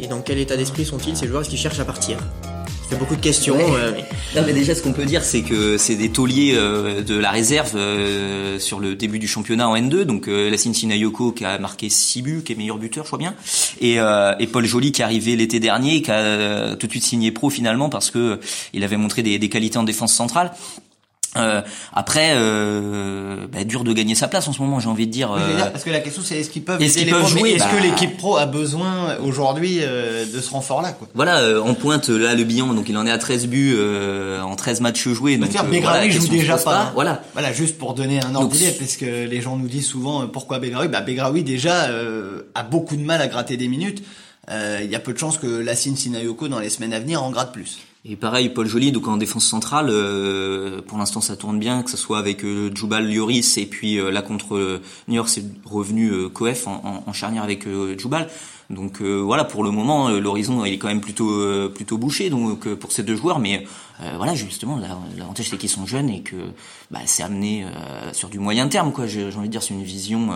et 0.00 0.06
dans 0.06 0.20
quel 0.20 0.38
état 0.38 0.56
d'esprit 0.56 0.84
sont-ils 0.84 1.16
ces 1.16 1.26
joueurs, 1.26 1.42
est-ce 1.42 1.50
qu'ils 1.50 1.58
cherchent 1.58 1.80
à 1.80 1.84
partir? 1.84 2.18
Il 2.88 2.92
y 2.92 2.94
a 2.94 2.98
beaucoup 2.98 3.16
de 3.16 3.20
questions. 3.20 3.58
Non, 3.58 4.42
mais 4.46 4.52
déjà, 4.54 4.74
ce 4.74 4.82
qu'on 4.82 4.92
peut 4.92 5.04
dire, 5.04 5.22
c'est 5.22 5.42
que 5.42 5.76
c'est 5.76 5.94
des 5.94 6.08
tauliers 6.08 6.54
euh, 6.54 7.02
de 7.02 7.18
la 7.18 7.30
réserve 7.30 7.72
euh, 7.76 8.58
sur 8.58 8.80
le 8.80 8.94
début 8.94 9.18
du 9.18 9.28
championnat 9.28 9.68
en 9.68 9.76
N2. 9.76 10.02
Donc, 10.02 10.26
euh, 10.26 10.50
Lassine 10.50 10.72
Sinayoko 10.72 11.32
qui 11.32 11.44
a 11.44 11.58
marqué 11.58 11.90
6 11.90 12.22
buts, 12.22 12.42
qui 12.44 12.52
est 12.52 12.56
meilleur 12.56 12.78
buteur, 12.78 13.04
je 13.04 13.08
crois 13.08 13.18
bien. 13.18 13.34
Et, 13.80 14.00
euh, 14.00 14.34
et 14.38 14.46
Paul 14.46 14.64
Joly 14.64 14.92
qui 14.92 15.02
est 15.02 15.04
arrivé 15.04 15.36
l'été 15.36 15.60
dernier, 15.60 16.00
qui 16.00 16.10
a 16.10 16.76
tout 16.76 16.86
de 16.86 16.92
suite 16.92 17.04
signé 17.04 17.30
pro 17.30 17.50
finalement 17.50 17.90
parce 17.90 18.10
que 18.10 18.40
il 18.72 18.82
avait 18.84 18.96
montré 18.96 19.22
des, 19.22 19.38
des 19.38 19.48
qualités 19.48 19.78
en 19.78 19.84
défense 19.84 20.14
centrale. 20.14 20.52
Euh, 21.36 21.60
après, 21.92 22.32
euh, 22.34 23.46
bah, 23.52 23.64
dur 23.64 23.84
de 23.84 23.92
gagner 23.92 24.14
sa 24.14 24.28
place 24.28 24.48
en 24.48 24.52
ce 24.52 24.62
moment, 24.62 24.80
j'ai 24.80 24.88
envie 24.88 25.06
de 25.06 25.12
dire. 25.12 25.32
Euh, 25.32 25.58
parce 25.70 25.84
que 25.84 25.90
la 25.90 26.00
question 26.00 26.22
c'est 26.24 26.38
est-ce 26.38 26.50
qu'ils 26.50 26.64
peuvent, 26.64 26.80
est-ce 26.80 26.98
qu'ils 26.98 27.10
peuvent 27.10 27.28
jouer 27.28 27.50
Est-ce 27.50 27.64
que 27.64 27.76
bah, 27.76 27.82
l'équipe 27.82 28.16
pro 28.16 28.36
a 28.36 28.46
besoin 28.46 29.16
aujourd'hui 29.18 29.78
euh, 29.82 30.24
de 30.24 30.40
ce 30.40 30.50
renfort-là 30.50 30.92
quoi? 30.92 31.06
Voilà, 31.14 31.38
euh, 31.38 31.62
on 31.64 31.74
pointe 31.74 32.08
là 32.08 32.34
le 32.34 32.44
bilan, 32.44 32.72
donc 32.72 32.88
il 32.88 32.96
en 32.96 33.06
est 33.06 33.10
à 33.10 33.18
13 33.18 33.46
buts 33.46 33.76
en 34.42 34.56
13 34.56 34.80
matchs 34.80 35.08
joués. 35.08 35.36
Donc 35.36 35.50
dire, 35.50 35.64
Begraoui 35.64 36.10
joue 36.10 36.28
déjà 36.28 36.56
pas. 36.56 36.92
Voilà. 36.94 37.22
Voilà, 37.34 37.52
juste 37.52 37.78
pour 37.78 37.94
donner 37.94 38.20
un 38.22 38.34
ordre 38.34 38.48
d'idée, 38.48 38.72
parce 38.72 38.96
que 38.96 39.26
les 39.26 39.40
gens 39.40 39.56
nous 39.56 39.68
disent 39.68 39.86
souvent 39.86 40.26
pourquoi 40.28 40.58
Begraoui? 40.58 40.88
Bah 40.88 41.02
Begraoui 41.02 41.42
déjà 41.42 41.88
a 42.54 42.62
beaucoup 42.62 42.96
de 42.96 43.02
mal 43.02 43.20
à 43.20 43.28
gratter 43.28 43.56
des 43.56 43.68
minutes. 43.68 44.02
Il 44.50 44.90
y 44.90 44.94
a 44.94 45.00
peu 45.00 45.12
de 45.12 45.18
chances 45.18 45.36
que 45.36 45.46
Lassine 45.46 45.96
Sinayoko 45.96 46.48
dans 46.48 46.58
les 46.58 46.70
semaines 46.70 46.94
à 46.94 47.00
venir 47.00 47.22
en 47.22 47.30
gratte 47.30 47.52
plus. 47.52 47.78
Et 48.10 48.16
pareil, 48.16 48.48
Paul 48.48 48.66
Joly, 48.66 48.90
donc 48.90 49.06
en 49.06 49.18
défense 49.18 49.44
centrale, 49.44 49.88
euh, 49.90 50.80
pour 50.80 50.96
l'instant 50.96 51.20
ça 51.20 51.36
tourne 51.36 51.58
bien, 51.58 51.82
que 51.82 51.90
ce 51.90 51.98
soit 51.98 52.18
avec 52.18 52.42
euh, 52.42 52.70
Djoubal 52.74 53.06
Lloris 53.06 53.58
et 53.58 53.66
puis 53.66 54.00
euh, 54.00 54.10
là 54.10 54.22
contre 54.22 54.56
euh, 54.56 54.80
New 55.08 55.16
York 55.16 55.28
c'est 55.28 55.44
revenu 55.66 56.10
euh, 56.10 56.30
Coef 56.30 56.66
en, 56.66 57.04
en, 57.06 57.12
charnière 57.12 57.42
avec 57.42 57.66
Djoubal. 57.98 58.28
Donc 58.70 59.00
voilà, 59.00 59.44
pour 59.44 59.64
le 59.64 59.70
moment 59.70 60.10
l'horizon 60.10 60.62
il 60.66 60.74
est 60.74 60.78
quand 60.78 60.88
même 60.88 61.00
plutôt 61.00 61.70
plutôt 61.70 61.96
bouché 61.96 62.28
donc 62.28 62.68
pour 62.74 62.92
ces 62.92 63.02
deux 63.02 63.16
joueurs, 63.16 63.38
mais 63.38 63.66
voilà 64.18 64.34
justement 64.34 64.78
l'avantage 65.16 65.48
c'est 65.48 65.56
qu'ils 65.56 65.70
sont 65.70 65.86
jeunes 65.86 66.10
et 66.10 66.20
que 66.20 66.36
bah, 66.90 66.98
c'est 67.06 67.22
amené 67.22 67.64
sur 68.12 68.28
du 68.28 68.38
moyen 68.38 68.68
terme 68.68 68.92
quoi. 68.92 69.06
J'ai 69.06 69.24
envie 69.34 69.48
de 69.48 69.52
dire 69.52 69.62
c'est 69.62 69.72
une 69.72 69.84
vision 69.84 70.28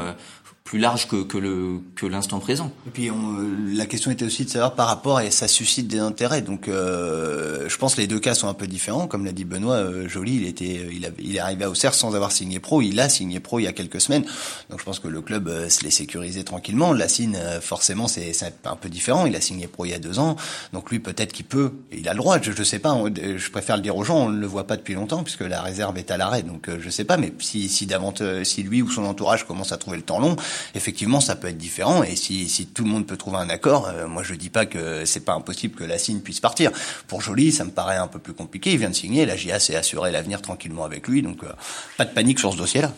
plus 0.64 0.78
large 0.78 1.08
que, 1.08 1.22
que 1.24 1.38
le 1.38 1.80
que 1.96 2.06
l'instant 2.06 2.38
présent. 2.38 2.70
Et 2.86 2.90
puis 2.90 3.10
on, 3.10 3.36
la 3.74 3.84
question 3.86 4.10
était 4.10 4.24
aussi 4.24 4.44
de 4.44 4.50
savoir 4.50 4.74
par 4.74 4.86
rapport 4.86 5.20
et 5.20 5.30
ça 5.30 5.48
suscite 5.48 5.88
des 5.88 5.98
intérêts. 5.98 6.40
Donc 6.40 6.68
euh, 6.68 7.68
je 7.68 7.76
pense 7.76 7.96
que 7.96 8.00
les 8.00 8.06
deux 8.06 8.20
cas 8.20 8.34
sont 8.34 8.48
un 8.48 8.54
peu 8.54 8.66
différents. 8.66 9.08
Comme 9.08 9.24
l'a 9.24 9.32
dit 9.32 9.44
Benoît, 9.44 9.74
euh, 9.74 10.08
Joly, 10.08 10.36
il 10.36 10.46
était, 10.46 10.88
il, 10.92 11.04
a, 11.04 11.08
il 11.18 11.36
est 11.36 11.40
arrivé 11.40 11.64
à 11.64 11.70
Auxerre 11.70 11.94
sans 11.94 12.14
avoir 12.14 12.30
signé 12.30 12.60
pro. 12.60 12.80
Il 12.80 13.00
a 13.00 13.08
signé 13.08 13.40
pro 13.40 13.58
il 13.58 13.64
y 13.64 13.66
a 13.66 13.72
quelques 13.72 14.00
semaines. 14.00 14.24
Donc 14.70 14.78
je 14.78 14.84
pense 14.84 15.00
que 15.00 15.08
le 15.08 15.20
club 15.20 15.48
euh, 15.48 15.68
se 15.68 15.82
l'est 15.82 15.90
sécurisé 15.90 16.44
tranquillement. 16.44 16.92
Lacine, 16.92 17.36
euh, 17.36 17.60
forcément, 17.60 18.06
c'est 18.06 18.32
un 18.64 18.76
peu 18.76 18.88
différent. 18.88 19.26
Il 19.26 19.34
a 19.34 19.40
signé 19.40 19.66
pro 19.66 19.84
il 19.84 19.90
y 19.90 19.94
a 19.94 19.98
deux 19.98 20.20
ans. 20.20 20.36
Donc 20.72 20.90
lui, 20.90 21.00
peut-être 21.00 21.32
qu'il 21.32 21.44
peut. 21.44 21.72
Il 21.92 22.08
a 22.08 22.12
le 22.12 22.18
droit. 22.18 22.40
Je, 22.40 22.52
je 22.52 22.62
sais 22.62 22.78
pas. 22.78 22.96
je 23.16 23.50
préfère 23.50 23.76
le 23.76 23.82
dire 23.82 23.96
aux 23.96 24.04
gens. 24.04 24.26
On 24.26 24.28
ne 24.28 24.38
le 24.38 24.46
voit 24.46 24.66
pas 24.66 24.76
depuis 24.76 24.94
longtemps 24.94 25.24
puisque 25.24 25.42
la 25.42 25.60
réserve 25.60 25.98
est 25.98 26.12
à 26.12 26.16
l'arrêt. 26.16 26.44
Donc 26.44 26.70
je 26.78 26.88
sais 26.88 27.04
pas. 27.04 27.16
Mais 27.16 27.32
si 27.40 27.68
si 27.68 27.86
davantage, 27.86 28.46
si 28.46 28.62
lui 28.62 28.80
ou 28.80 28.90
son 28.90 29.04
entourage 29.04 29.44
commence 29.44 29.72
à 29.72 29.76
trouver 29.76 29.96
le 29.96 30.04
temps 30.04 30.20
long 30.20 30.36
effectivement, 30.74 31.20
ça 31.20 31.36
peut 31.36 31.48
être 31.48 31.58
différent. 31.58 32.02
Et 32.02 32.16
si, 32.16 32.68
tout 32.74 32.84
le 32.84 32.90
monde 32.90 33.06
peut 33.06 33.16
trouver 33.16 33.38
un 33.38 33.48
accord, 33.48 33.88
euh, 33.88 34.06
moi 34.06 34.22
je 34.22 34.34
dis 34.34 34.50
pas 34.50 34.66
que 34.66 35.04
c'est 35.04 35.24
pas 35.24 35.34
impossible 35.34 35.74
que 35.74 35.84
la 35.84 35.98
signe 35.98 36.20
puisse 36.20 36.40
partir. 36.40 36.70
Pour 37.06 37.20
Joly, 37.20 37.52
ça 37.52 37.64
me 37.64 37.70
paraît 37.70 37.96
un 37.96 38.08
peu 38.08 38.18
plus 38.18 38.32
compliqué. 38.32 38.72
Il 38.72 38.78
vient 38.78 38.90
de 38.90 38.94
signer, 38.94 39.26
la 39.26 39.36
GIA 39.36 39.58
s'est 39.58 39.76
assuré 39.76 40.10
l'avenir 40.10 40.42
tranquillement 40.42 40.84
avec 40.84 41.08
lui, 41.08 41.22
donc 41.22 41.42
euh, 41.44 41.48
pas 41.96 42.04
de 42.04 42.12
panique 42.12 42.38
sur 42.38 42.52
ce 42.52 42.58
dossier-là. 42.58 42.92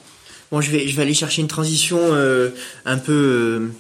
Bon, 0.51 0.61
je 0.61 0.71
vais, 0.71 0.87
je 0.87 0.97
vais 0.97 1.03
aller 1.03 1.15
chercher 1.15 1.43
une 1.43 1.49
transition 1.49 1.99
euh, 2.01 2.51
un 2.85 2.99
peu 2.99 3.71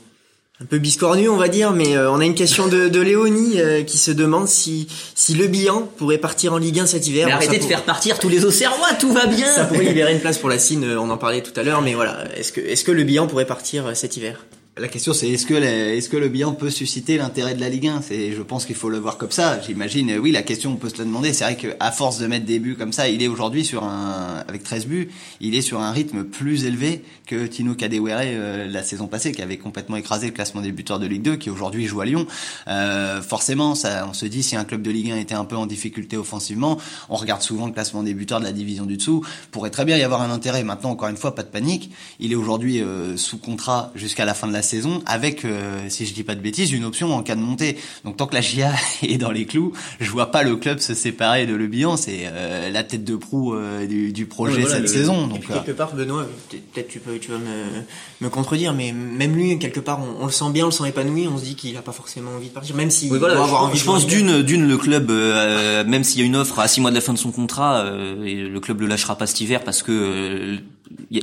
un 0.65 0.67
peu 0.67 0.79
biscornu, 0.79 1.29
on 1.29 1.37
va 1.37 1.49
dire, 1.49 1.73
mais 1.73 1.95
euh, 1.95 2.11
on 2.11 2.21
a 2.21 2.25
une 2.25 2.35
question 2.35 2.69
de, 2.69 2.89
de 2.89 3.01
Léonie 3.01 3.61
euh, 3.61 3.83
qui 3.83 3.99
se 3.99 4.11
demande 4.11 4.49
si 4.49 4.89
si 5.15 5.35
le 5.35 5.47
bilan 5.47 5.83
pourrait 5.99 6.17
partir 6.17 6.55
en 6.55 6.57
Ligue 6.57 6.81
1 6.81 6.87
cet 6.87 7.07
hiver. 7.07 7.27
Mais 7.27 7.35
arrêtez 7.35 7.59
de 7.59 7.65
faire 7.65 7.83
partir 7.83 8.19
tous 8.19 8.31
les 8.31 8.47
Auxerrois, 8.47 8.95
tout 8.99 9.13
va 9.13 9.27
bien. 9.27 9.47
Ça 9.55 9.65
pourrait 9.65 9.85
libérer 9.85 10.15
une 10.15 10.21
place 10.21 10.39
pour 10.39 10.49
la 10.49 10.59
Cine, 10.59 10.97
on 10.99 11.11
en 11.11 11.19
parlait 11.19 11.43
tout 11.43 11.53
à 11.61 11.63
l'heure, 11.63 11.83
mais 11.83 11.93
voilà, 11.93 12.25
est-ce 12.35 12.51
que 12.51 12.63
est-ce 12.63 12.83
que 12.83 12.93
le 12.93 13.05
bilan 13.05 13.27
pourrait 13.27 13.45
partir 13.45 13.89
euh, 13.89 13.95
cet 13.95 14.17
hiver? 14.17 14.39
La 14.77 14.89
question 14.89 15.13
c'est 15.13 15.29
est-ce 15.29 15.47
que 15.47 15.55
est-ce 15.55 16.09
que 16.09 16.17
le 16.17 16.29
bilan 16.29 16.53
peut 16.53 16.69
susciter 16.69 17.17
l'intérêt 17.17 17.55
de 17.55 17.61
la 17.61 17.69
Ligue 17.69 17.87
1 17.87 18.03
C'est 18.03 18.33
je 18.33 18.43
pense 18.43 18.67
qu'il 18.67 18.75
faut 18.75 18.89
le 18.89 18.99
voir 18.99 19.19
comme 19.19 19.31
ça. 19.31 19.61
J'imagine 19.61 20.19
oui 20.19 20.33
la 20.33 20.43
question 20.43 20.73
on 20.73 20.77
peut 20.77 20.89
se 20.89 20.99
la 20.99 21.05
demander. 21.05 21.33
C'est 21.33 21.45
vrai 21.45 21.57
qu'à 21.57 21.93
force 21.93 22.19
de 22.19 22.27
mettre 22.27 22.45
des 22.45 22.59
buts 22.59 22.75
comme 22.77 22.93
ça, 22.93 23.09
il 23.09 23.23
est 23.23 23.29
aujourd'hui 23.29 23.65
sur 23.65 23.85
un 23.85 24.43
avec 24.49 24.65
13 24.65 24.87
buts, 24.87 25.11
il 25.41 25.55
est 25.55 25.63
sur 25.63 25.81
un 25.81 25.93
rythme 25.93 26.25
plus 26.25 26.65
élevé 26.65 27.05
que 27.27 27.47
Tino 27.47 27.75
Kadewere 27.75 28.19
euh, 28.23 28.67
la 28.67 28.83
saison 28.83 29.07
passée 29.07 29.31
qui 29.31 29.43
avait 29.43 29.59
complètement 29.59 29.97
écrasé 29.97 30.27
le 30.27 30.33
classement 30.33 30.61
des 30.61 30.73
buteurs 30.73 30.99
de 30.99 31.07
Ligue 31.07 31.23
2 31.23 31.37
qui 31.37 31.51
aujourd'hui 31.51 31.87
joue 31.87 32.01
à 32.01 32.05
Lyon. 32.05 32.27
Euh, 32.67 33.23
forcément 33.23 33.77
ça 33.77 34.07
on 34.09 34.13
se 34.13 34.27
dit 34.27 34.43
si 34.43 34.57
un 34.57 34.65
club 34.65 34.83
de 34.83 34.91
Ligue 34.91 35.13
1 35.13 35.19
était 35.19 35.37
un 35.37 35.45
peu 35.45 35.57
en 35.57 35.67
difficulté 35.67 36.17
offensivement, 36.17 36.79
on 37.09 37.15
regarde 37.15 37.43
souvent 37.43 37.67
le 37.67 37.73
classement 37.73 38.03
des 38.03 38.13
buteurs 38.13 38.41
de 38.41 38.45
la 38.45 38.53
division 38.53 38.87
du 38.87 38.97
dessous, 38.97 39.25
pourrait 39.53 39.71
très 39.71 39.85
bien 39.85 39.97
y 39.97 40.03
avoir 40.03 40.21
un 40.21 40.33
intérêt. 40.33 40.65
Maintenant 40.65 40.91
encore 40.91 41.09
une 41.09 41.17
fois 41.17 41.37
pas 41.37 41.45
de 41.45 41.49
panique, 41.49 41.93
il 42.19 42.33
est 42.33 42.37
aujourd'hui 42.37 42.81
euh, 42.81 43.17
sous 43.17 43.39
contrat 43.39 43.93
jusqu'à 43.95 44.25
la 44.25 44.35
fin 44.35 44.49
de 44.49 44.53
la 44.53 44.64
saison 44.65 45.03
avec, 45.07 45.45
euh, 45.45 45.87
si 45.89 46.07
je 46.07 46.15
dis 46.15 46.25
pas 46.25 46.35
de 46.35 46.41
bêtises, 46.41 46.73
une 46.73 46.85
option 46.85 47.15
en 47.15 47.23
cas 47.23 47.37
de 47.37 47.41
montée. 47.41 47.77
Donc 48.05 48.17
tant 48.17 48.27
que 48.27 48.35
la 48.35 48.41
GIA 48.41 48.73
est 49.03 49.19
dans 49.19 49.31
les 49.31 49.47
clous, 49.47 49.73
je 50.01 50.11
vois 50.11 50.33
pas 50.33 50.43
le 50.43 50.57
club 50.57 50.81
se 50.81 50.95
séparer 50.95 51.47
de 51.47 51.55
Le 51.55 51.67
Bihan. 51.69 51.97
C'est 51.97 52.23
euh, 52.25 52.71
la 52.71 52.83
tête 52.83 53.05
de 53.05 53.15
proue 53.17 53.55
euh, 53.55 53.87
du, 53.87 54.13
du, 54.13 54.27
projet 54.27 54.65
cette 54.67 54.89
saison. 54.89 55.29
Donc 55.29 55.47
quelque 55.47 55.71
part, 55.71 55.95
Benoît, 55.95 56.27
peut-être 56.51 56.89
tu 56.89 56.99
peux, 56.99 57.19
tu 57.19 57.31
vas 57.31 57.39
me, 57.39 57.83
me 58.21 58.29
contredire, 58.29 58.73
mais 58.73 58.93
même 58.93 59.37
lui, 59.37 59.59
quelque 59.59 59.81
part, 59.81 60.01
on, 60.21 60.27
le 60.27 60.33
sent 60.33 60.51
bien, 60.53 60.65
on 60.65 60.69
le 60.69 60.73
sent 60.73 60.89
épanoui. 60.89 61.29
On 61.29 61.39
se 61.39 61.45
dit 61.45 61.55
qu'il 61.55 61.77
a 61.77 61.83
pas 61.83 61.93
forcément 61.93 62.33
envie 62.33 62.49
de 62.49 62.55
partir, 62.55 62.75
même 62.75 62.91
si 62.91 63.09
oui, 63.11 63.19
voilà, 63.19 63.41
avoir 63.41 63.65
envie. 63.65 63.79
Je 63.79 63.85
pense 63.85 64.07
d'une, 64.07 64.43
d'une 64.43 64.67
le 64.67 64.77
club, 64.77 65.11
même 65.11 66.03
s'il 66.03 66.21
y 66.21 66.23
a 66.25 66.27
une 66.27 66.37
offre 66.37 66.59
à 66.59 66.67
six 66.67 66.81
mois 66.81 66.91
de 66.91 66.97
la 66.97 67.03
fin 67.03 67.13
de 67.13 67.19
son 67.19 67.31
contrat, 67.31 67.85
et 68.25 68.35
le 68.35 68.61
club 68.61 68.81
le 68.81 68.87
lâchera 68.87 69.17
pas 69.17 69.27
cet 69.27 69.41
hiver 69.41 69.63
parce 69.63 69.83
que 69.83 70.59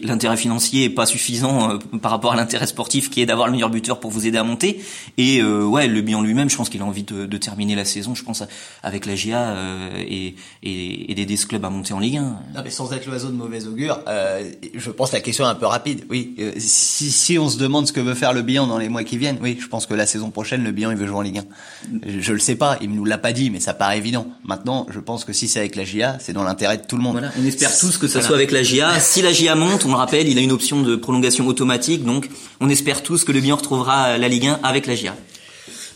l'intérêt 0.03 0.37
financier 0.37 0.85
est 0.85 0.89
pas 0.89 1.05
suffisant 1.05 1.71
euh, 1.71 1.77
par 2.01 2.11
rapport 2.11 2.33
à 2.33 2.35
l'intérêt 2.35 2.67
sportif 2.67 3.09
qui 3.09 3.21
est 3.21 3.25
d'avoir 3.25 3.47
le 3.47 3.53
meilleur 3.53 3.69
buteur 3.69 3.99
pour 3.99 4.11
vous 4.11 4.27
aider 4.27 4.37
à 4.37 4.43
monter. 4.43 4.81
Et 5.17 5.41
euh, 5.41 5.63
ouais 5.63 5.87
le 5.87 6.01
bilan 6.01 6.21
lui-même 6.21 6.49
je 6.49 6.55
pense 6.55 6.69
qu'il 6.69 6.81
a 6.81 6.85
envie 6.85 7.03
de, 7.03 7.25
de, 7.25 7.37
terminer 7.37 7.75
la 7.75 7.85
saison 7.85 8.15
je 8.15 8.23
pense 8.23 8.43
avec 8.83 9.05
la 9.05 9.15
GIA 9.15 9.39
euh, 9.39 9.89
et, 9.97 10.35
et, 10.63 11.11
et 11.11 11.15
d'aider 11.15 11.37
ce 11.37 11.45
club 11.45 11.65
à 11.65 11.69
monter 11.69 11.93
en 11.93 11.99
Ligue 11.99 12.17
1 12.17 12.21
non 12.21 12.61
mais 12.63 12.69
sans 12.69 12.91
être 12.93 13.05
l'oiseau 13.07 13.29
de 13.29 13.35
mauvais 13.35 13.65
augure 13.65 13.99
euh, 14.07 14.51
je 14.75 14.91
pense 14.91 15.11
la 15.11 15.19
question 15.19 15.45
est 15.45 15.49
un 15.49 15.55
peu 15.55 15.65
rapide. 15.65 16.05
Oui 16.09 16.35
si, 16.57 17.11
si 17.11 17.37
on 17.39 17.49
se 17.49 17.57
demande 17.57 17.87
ce 17.87 17.93
que 17.93 17.99
veut 17.99 18.13
faire 18.13 18.33
le 18.33 18.41
bilan 18.41 18.67
dans 18.67 18.77
les 18.77 18.89
mois 18.89 19.03
qui 19.03 19.17
viennent 19.17 19.37
oui 19.41 19.57
je 19.59 19.67
pense 19.67 19.85
que 19.85 19.93
la 19.93 20.05
saison 20.05 20.29
prochaine 20.29 20.63
le 20.63 20.71
bilan 20.71 20.91
il 20.91 20.97
veut 20.97 21.07
jouer 21.07 21.17
en 21.17 21.21
Ligue 21.21 21.39
1 21.39 22.19
je, 22.19 22.33
le 22.33 22.39
sais 22.39 22.55
pas 22.55 22.77
il 22.81 22.91
nous 22.91 23.05
l'a 23.05 23.17
pas 23.17 23.33
dit 23.33 23.49
mais 23.49 23.59
ça 23.59 23.73
paraît 23.73 23.97
évident. 23.97 24.27
Maintenant 24.43 24.87
je 24.89 24.99
pense 24.99 25.25
que 25.25 25.33
si 25.33 25.47
c'est 25.47 25.59
avec 25.59 25.75
la 25.75 25.83
GIA 25.83 26.17
c'est 26.19 26.33
dans 26.33 26.43
l'intérêt 26.43 26.77
de 26.77 26.83
tout 26.83 26.97
le 26.97 27.03
monde. 27.03 27.13
Voilà, 27.13 27.31
on 27.39 27.45
espère 27.45 27.77
tous 27.77 27.97
que 27.97 28.07
ça 28.07 28.21
soit 28.21 28.35
avec 28.35 28.51
la 28.51 28.63
GIA 28.63 28.99
si 28.99 29.21
la 29.21 29.31
GIA 29.31 29.55
monte 29.55 29.80
on 29.85 29.89
le 29.89 29.95
rappelle 29.95 30.27
il 30.27 30.37
a 30.37 30.41
une 30.41 30.51
option 30.51 30.81
de 30.81 30.95
prolongation 30.95 31.47
automatique, 31.47 32.03
donc 32.03 32.29
on 32.59 32.69
espère 32.69 33.03
tous 33.03 33.23
que 33.23 33.31
le 33.31 33.39
Bihan 33.39 33.55
retrouvera 33.55 34.17
la 34.17 34.27
Ligue 34.27 34.47
1 34.47 34.59
avec 34.63 34.87
la 34.87 34.95
GIA. 34.95 35.15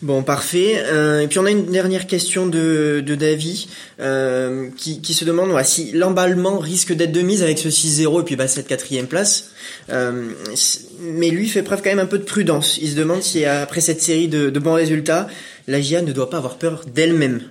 Bon, 0.02 0.24
parfait. 0.24 0.84
Euh, 0.86 1.21
et 1.21 1.28
puis 1.28 1.39
on 1.39 1.45
a 1.45 1.52
une 1.52 1.65
dernière 1.65 2.06
question 2.06 2.48
de, 2.48 3.02
de 3.06 3.15
Davy 3.15 3.67
euh, 4.00 4.69
qui, 4.78 5.02
qui, 5.02 5.13
se 5.13 5.24
demande 5.24 5.58
si 5.63 5.93
l'emballement 5.93 6.60
risque 6.60 6.93
d'être 6.93 7.13
de 7.13 7.21
mise 7.21 7.41
avec 7.41 7.58
ce 7.58 7.69
6-0 7.69 8.21
et 8.21 8.24
puis 8.24 8.36
bah, 8.36 8.48
cette 8.48 8.67
quatrième 8.67 9.08
place. 9.08 9.52
Euh, 9.89 10.30
mais 11.00 11.30
lui 11.30 11.48
fait 11.48 11.63
preuve 11.63 11.82
quand 11.82 11.89
même 11.89 12.00
un 12.00 12.06
peu 12.06 12.19
de 12.19 12.24
prudence. 12.24 12.78
Il 12.82 12.89
se 12.89 12.95
demande 12.95 13.24
si 13.24 13.45
après 13.45 13.82
cette 13.82 14.02
série 14.02 14.28
de, 14.28 14.50
de 14.50 14.60
bons 14.60 14.74
résultats, 14.74 15.28
la 15.67 15.80
GIA 15.80 16.02
ne 16.02 16.12
doit 16.12 16.30
pas 16.30 16.38
avoir 16.38 16.58
peur 16.58 16.84
d'elle-même. 16.93 17.41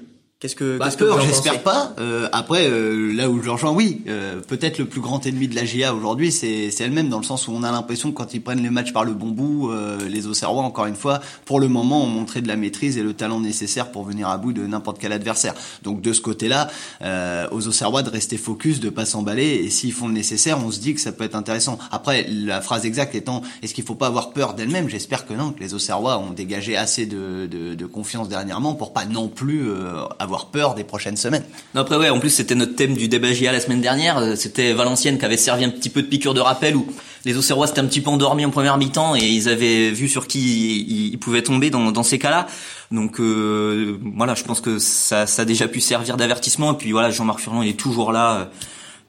Qu'est-ce 0.44 0.56
que, 0.56 0.76
bah, 0.76 0.90
peur, 0.90 1.22
j'espère 1.22 1.62
pas. 1.62 1.94
Euh, 1.98 2.28
après, 2.30 2.68
euh, 2.68 3.14
là 3.14 3.30
où 3.30 3.42
je 3.42 3.48
rejoins, 3.48 3.70
oui, 3.70 4.02
euh, 4.08 4.42
peut-être 4.42 4.76
le 4.76 4.84
plus 4.84 5.00
grand 5.00 5.24
ennemi 5.24 5.48
de 5.48 5.54
la 5.54 5.64
GIA 5.64 5.94
aujourd'hui, 5.94 6.30
c'est, 6.30 6.68
elle-même, 6.80 7.08
dans 7.08 7.16
le 7.16 7.24
sens 7.24 7.48
où 7.48 7.52
on 7.52 7.62
a 7.62 7.72
l'impression 7.72 8.10
que 8.10 8.16
quand 8.18 8.34
ils 8.34 8.42
prennent 8.42 8.62
les 8.62 8.68
matchs 8.68 8.92
par 8.92 9.06
le 9.06 9.14
bon 9.14 9.28
bout, 9.28 9.70
euh, 9.70 9.96
les 10.06 10.26
Auxerrois, 10.26 10.62
encore 10.62 10.84
une 10.84 10.96
fois, 10.96 11.20
pour 11.46 11.60
le 11.60 11.68
moment, 11.68 12.04
ont 12.04 12.08
montré 12.08 12.42
de 12.42 12.48
la 12.48 12.56
maîtrise 12.56 12.98
et 12.98 13.02
le 13.02 13.14
talent 13.14 13.40
nécessaire 13.40 13.90
pour 13.90 14.04
venir 14.04 14.28
à 14.28 14.36
bout 14.36 14.52
de 14.52 14.66
n'importe 14.66 14.98
quel 15.00 15.12
adversaire. 15.12 15.54
Donc 15.82 16.02
de 16.02 16.12
ce 16.12 16.20
côté-là, 16.20 16.68
euh, 17.00 17.48
aux 17.50 17.66
Auxerrois 17.66 18.02
de 18.02 18.10
rester 18.10 18.36
focus, 18.36 18.80
de 18.80 18.90
pas 18.90 19.06
s'emballer, 19.06 19.62
et 19.64 19.70
s'ils 19.70 19.94
font 19.94 20.08
le 20.08 20.12
nécessaire, 20.12 20.58
on 20.62 20.70
se 20.70 20.78
dit 20.78 20.92
que 20.92 21.00
ça 21.00 21.12
peut 21.12 21.24
être 21.24 21.36
intéressant. 21.36 21.78
Après, 21.90 22.26
la 22.28 22.60
phrase 22.60 22.84
exacte 22.84 23.14
étant, 23.14 23.40
est-ce 23.62 23.72
qu'il 23.72 23.84
faut 23.84 23.94
pas 23.94 24.08
avoir 24.08 24.34
peur 24.34 24.52
d'elle-même? 24.52 24.90
J'espère 24.90 25.24
que 25.24 25.32
non, 25.32 25.52
que 25.52 25.60
les 25.60 25.72
Auxerrois 25.72 26.18
ont 26.18 26.32
dégagé 26.32 26.76
assez 26.76 27.06
de, 27.06 27.48
de, 27.50 27.74
de 27.74 27.86
confiance 27.86 28.28
dernièrement 28.28 28.74
pour 28.74 28.92
pas 28.92 29.06
non 29.06 29.28
plus 29.28 29.70
avoir 30.18 30.33
peur 30.42 30.74
des 30.74 30.84
prochaines 30.84 31.16
semaines. 31.16 31.44
Non, 31.74 31.82
après 31.82 31.96
ouais, 31.96 32.10
en 32.10 32.20
plus 32.20 32.30
c'était 32.30 32.54
notre 32.54 32.74
thème 32.74 32.94
du 32.94 33.08
débat 33.08 33.32
GIA 33.32 33.52
la 33.52 33.60
semaine 33.60 33.80
dernière, 33.80 34.18
euh, 34.18 34.34
c'était 34.36 34.72
Valenciennes 34.72 35.18
qui 35.18 35.24
avait 35.24 35.36
servi 35.36 35.64
un 35.64 35.70
petit 35.70 35.90
peu 35.90 36.02
de 36.02 36.06
piqûre 36.06 36.34
de 36.34 36.40
rappel 36.40 36.76
où 36.76 36.86
les 37.24 37.36
Auxerrois 37.36 37.66
s'étaient 37.66 37.80
un 37.80 37.86
petit 37.86 38.00
peu 38.00 38.10
endormis 38.10 38.44
en 38.44 38.50
première 38.50 38.76
mi-temps 38.76 39.16
et 39.16 39.26
ils 39.26 39.48
avaient 39.48 39.90
vu 39.90 40.08
sur 40.08 40.26
qui 40.26 41.10
ils, 41.12 41.18
pouvaient 41.18 41.42
tomber 41.42 41.70
dans, 41.70 41.90
dans 41.90 42.02
ces 42.02 42.18
cas-là. 42.18 42.46
Donc 42.90 43.20
euh, 43.20 43.98
voilà, 44.16 44.34
je 44.34 44.44
pense 44.44 44.60
que 44.60 44.78
ça, 44.78 45.26
ça 45.26 45.42
a 45.42 45.44
déjà 45.44 45.68
pu 45.68 45.80
servir 45.80 46.16
d'avertissement 46.16 46.74
et 46.74 46.76
puis 46.76 46.92
voilà, 46.92 47.10
Jean-Marc 47.10 47.40
Furlan 47.40 47.62
il 47.62 47.70
est 47.70 47.78
toujours 47.78 48.12
là 48.12 48.34
euh, 48.34 48.44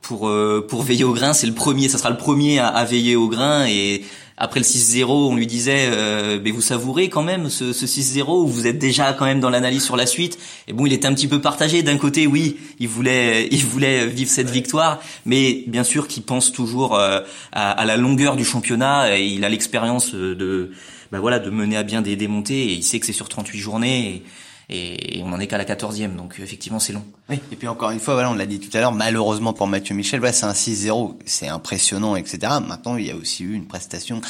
pour 0.02 0.32
pour 0.68 0.84
veiller 0.84 1.04
au 1.04 1.14
grain, 1.14 1.34
c'est 1.34 1.48
le 1.48 1.54
premier, 1.54 1.90
ça 1.90 1.98
sera 1.98 2.12
le 2.12 2.18
premier 2.18 2.60
à, 2.60 2.68
à 2.68 2.86
veiller 2.86 3.16
au 3.16 3.28
grain 3.28 3.66
et 3.66 4.04
après 4.38 4.60
le 4.60 4.66
6-0, 4.66 5.06
on 5.08 5.36
lui 5.36 5.48
disait, 5.48 5.88
euh, 5.90 6.40
mais 6.44 6.52
vous 6.52 6.62
savourez 6.62 7.08
quand 7.08 7.24
même 7.24 7.50
ce, 7.50 7.72
ce 7.72 7.86
6-0 7.86 8.44
ou 8.44 8.48
vous 8.48 8.68
êtes 8.68 8.78
déjà 8.78 9.14
quand 9.14 9.26
même 9.26 9.40
dans 9.40 9.50
l'analyse 9.50 9.84
sur 9.84 9.96
la 9.96 10.06
suite. 10.06 10.38
Et 10.68 10.74
bon, 10.74 10.86
il 10.86 10.92
était 10.92 11.08
un 11.08 11.14
petit 11.14 11.30
peu 11.30 11.40
partagé. 11.40 11.84
D'un 11.84 11.98
côté, 11.98 12.28
oui, 12.28 12.58
il 12.80 12.90
voulait, 12.90 13.48
il 13.52 13.64
voulait 13.64 14.06
vivre 14.08 14.30
cette 14.30 14.50
victoire, 14.50 15.00
mais 15.26 15.64
bien 15.68 15.86
sûr 15.86 16.10
qu'il 16.10 16.24
pense 16.24 16.52
toujours 16.52 16.96
euh, 16.96 17.22
à, 17.54 17.72
à, 17.72 17.86
la 17.86 17.96
longueur 17.96 18.36
du 18.36 18.44
championnat. 18.44 19.18
Et 19.18 19.26
il 19.26 19.46
a 19.46 19.50
l'expérience 19.50 20.14
de, 20.14 20.72
bah 21.14 21.20
voilà, 21.22 21.40
de 21.40 21.50
mener 21.50 21.78
à 21.78 21.84
bien 21.84 22.02
des 22.02 22.18
démontées. 22.18 22.66
Et 22.66 22.74
il 22.74 22.84
sait 22.84 23.00
que 23.00 23.06
c'est 23.06 23.14
sur 23.14 23.30
38 23.30 23.58
journées. 23.58 24.08
Et, 24.08 24.24
et 24.70 25.22
on 25.24 25.32
en 25.32 25.40
est 25.40 25.48
qu'à 25.48 25.58
la 25.58 25.66
14e, 25.66 26.16
donc 26.16 26.36
effectivement 26.42 26.80
c'est 26.80 26.94
long. 26.94 27.04
Oui, 27.30 27.40
et 27.52 27.56
puis 27.56 27.68
encore 27.68 27.92
une 27.92 28.00
fois, 28.00 28.14
voilà, 28.14 28.32
on 28.32 28.36
l'a 28.36 28.46
dit 28.46 28.60
tout 28.60 28.76
à 28.76 28.82
l'heure, 28.82 28.92
malheureusement 28.92 29.54
pour 29.54 29.68
Mathieu 29.68 29.96
Michel, 29.96 30.20
voilà, 30.20 30.34
c'est 30.34 30.46
un 30.46 30.54
6-0, 30.54 31.16
c'est 31.26 31.48
impressionnant, 31.48 32.16
etc. 32.16 32.38
Maintenant, 32.68 32.98
il 32.98 33.06
y 33.06 33.12
a 33.12 33.16
aussi 33.16 33.44
eu 33.44 33.54
une 33.54 33.68
prestation 33.68 34.22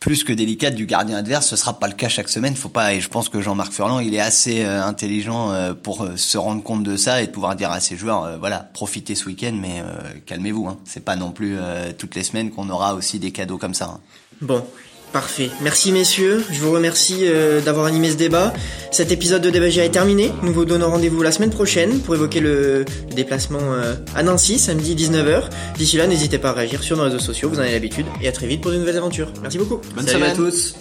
plus 0.00 0.24
que 0.24 0.32
délicate 0.32 0.74
du 0.74 0.86
gardien 0.86 1.16
adverse. 1.16 1.46
Ce 1.46 1.56
sera 1.56 1.78
pas 1.78 1.88
le 1.88 1.94
cas 1.94 2.08
chaque 2.08 2.28
semaine. 2.28 2.54
Faut 2.54 2.68
pas. 2.68 2.94
Et 2.94 3.00
je 3.00 3.08
pense 3.08 3.28
que 3.28 3.40
Jean-Marc 3.40 3.72
Furlan, 3.72 4.00
il 4.00 4.14
est 4.14 4.20
assez 4.20 4.64
euh, 4.64 4.82
intelligent 4.84 5.50
euh, 5.50 5.74
pour 5.74 6.02
euh, 6.04 6.16
se 6.16 6.38
rendre 6.38 6.62
compte 6.62 6.82
de 6.82 6.96
ça 6.96 7.22
et 7.22 7.26
de 7.26 7.32
pouvoir 7.32 7.56
dire 7.56 7.70
à 7.70 7.80
ses 7.80 7.96
joueurs, 7.96 8.38
voilà, 8.38 8.58
profitez 8.72 9.14
ce 9.14 9.26
week-end, 9.26 9.56
mais 9.60 9.82
calmez-vous. 10.26 10.68
Hein. 10.68 10.78
C'est 10.84 11.04
pas 11.04 11.16
non 11.16 11.30
plus 11.30 11.56
toutes 11.98 12.14
les 12.14 12.22
semaines 12.22 12.50
qu'on 12.50 12.68
aura 12.68 12.94
aussi 12.94 13.18
des 13.18 13.32
cadeaux 13.32 13.58
comme 13.58 13.74
ça. 13.74 13.86
Hein. 13.86 14.00
Bon, 14.40 14.64
Parfait. 15.12 15.50
Merci 15.62 15.92
messieurs. 15.92 16.44
Je 16.50 16.60
vous 16.60 16.72
remercie 16.72 17.20
euh, 17.22 17.60
d'avoir 17.60 17.86
animé 17.86 18.10
ce 18.10 18.16
débat. 18.16 18.52
Cet 18.90 19.12
épisode 19.12 19.42
de 19.42 19.50
Débat 19.50 19.68
est 19.68 19.88
terminé. 19.88 20.32
Nous 20.42 20.52
vous 20.52 20.64
donnons 20.64 20.90
rendez-vous 20.90 21.22
la 21.22 21.32
semaine 21.32 21.50
prochaine 21.50 22.00
pour 22.00 22.14
évoquer 22.14 22.40
le, 22.40 22.84
déplacement 23.14 23.72
euh, 23.72 23.94
à 24.14 24.22
Nancy, 24.22 24.58
samedi 24.58 24.94
19h. 24.94 25.44
D'ici 25.76 25.96
là, 25.96 26.06
n'hésitez 26.06 26.38
pas 26.38 26.50
à 26.50 26.52
réagir 26.52 26.82
sur 26.82 26.96
nos 26.96 27.04
réseaux 27.04 27.18
sociaux, 27.18 27.48
vous 27.48 27.58
en 27.58 27.62
avez 27.62 27.72
l'habitude. 27.72 28.06
Et 28.20 28.28
à 28.28 28.32
très 28.32 28.46
vite 28.46 28.60
pour 28.60 28.70
de 28.70 28.76
nouvelles 28.76 28.98
aventures. 28.98 29.32
Merci 29.40 29.58
beaucoup. 29.58 29.80
Bonne 29.94 30.06
semaine 30.06 30.30
à 30.30 30.34
tous. 30.34 30.74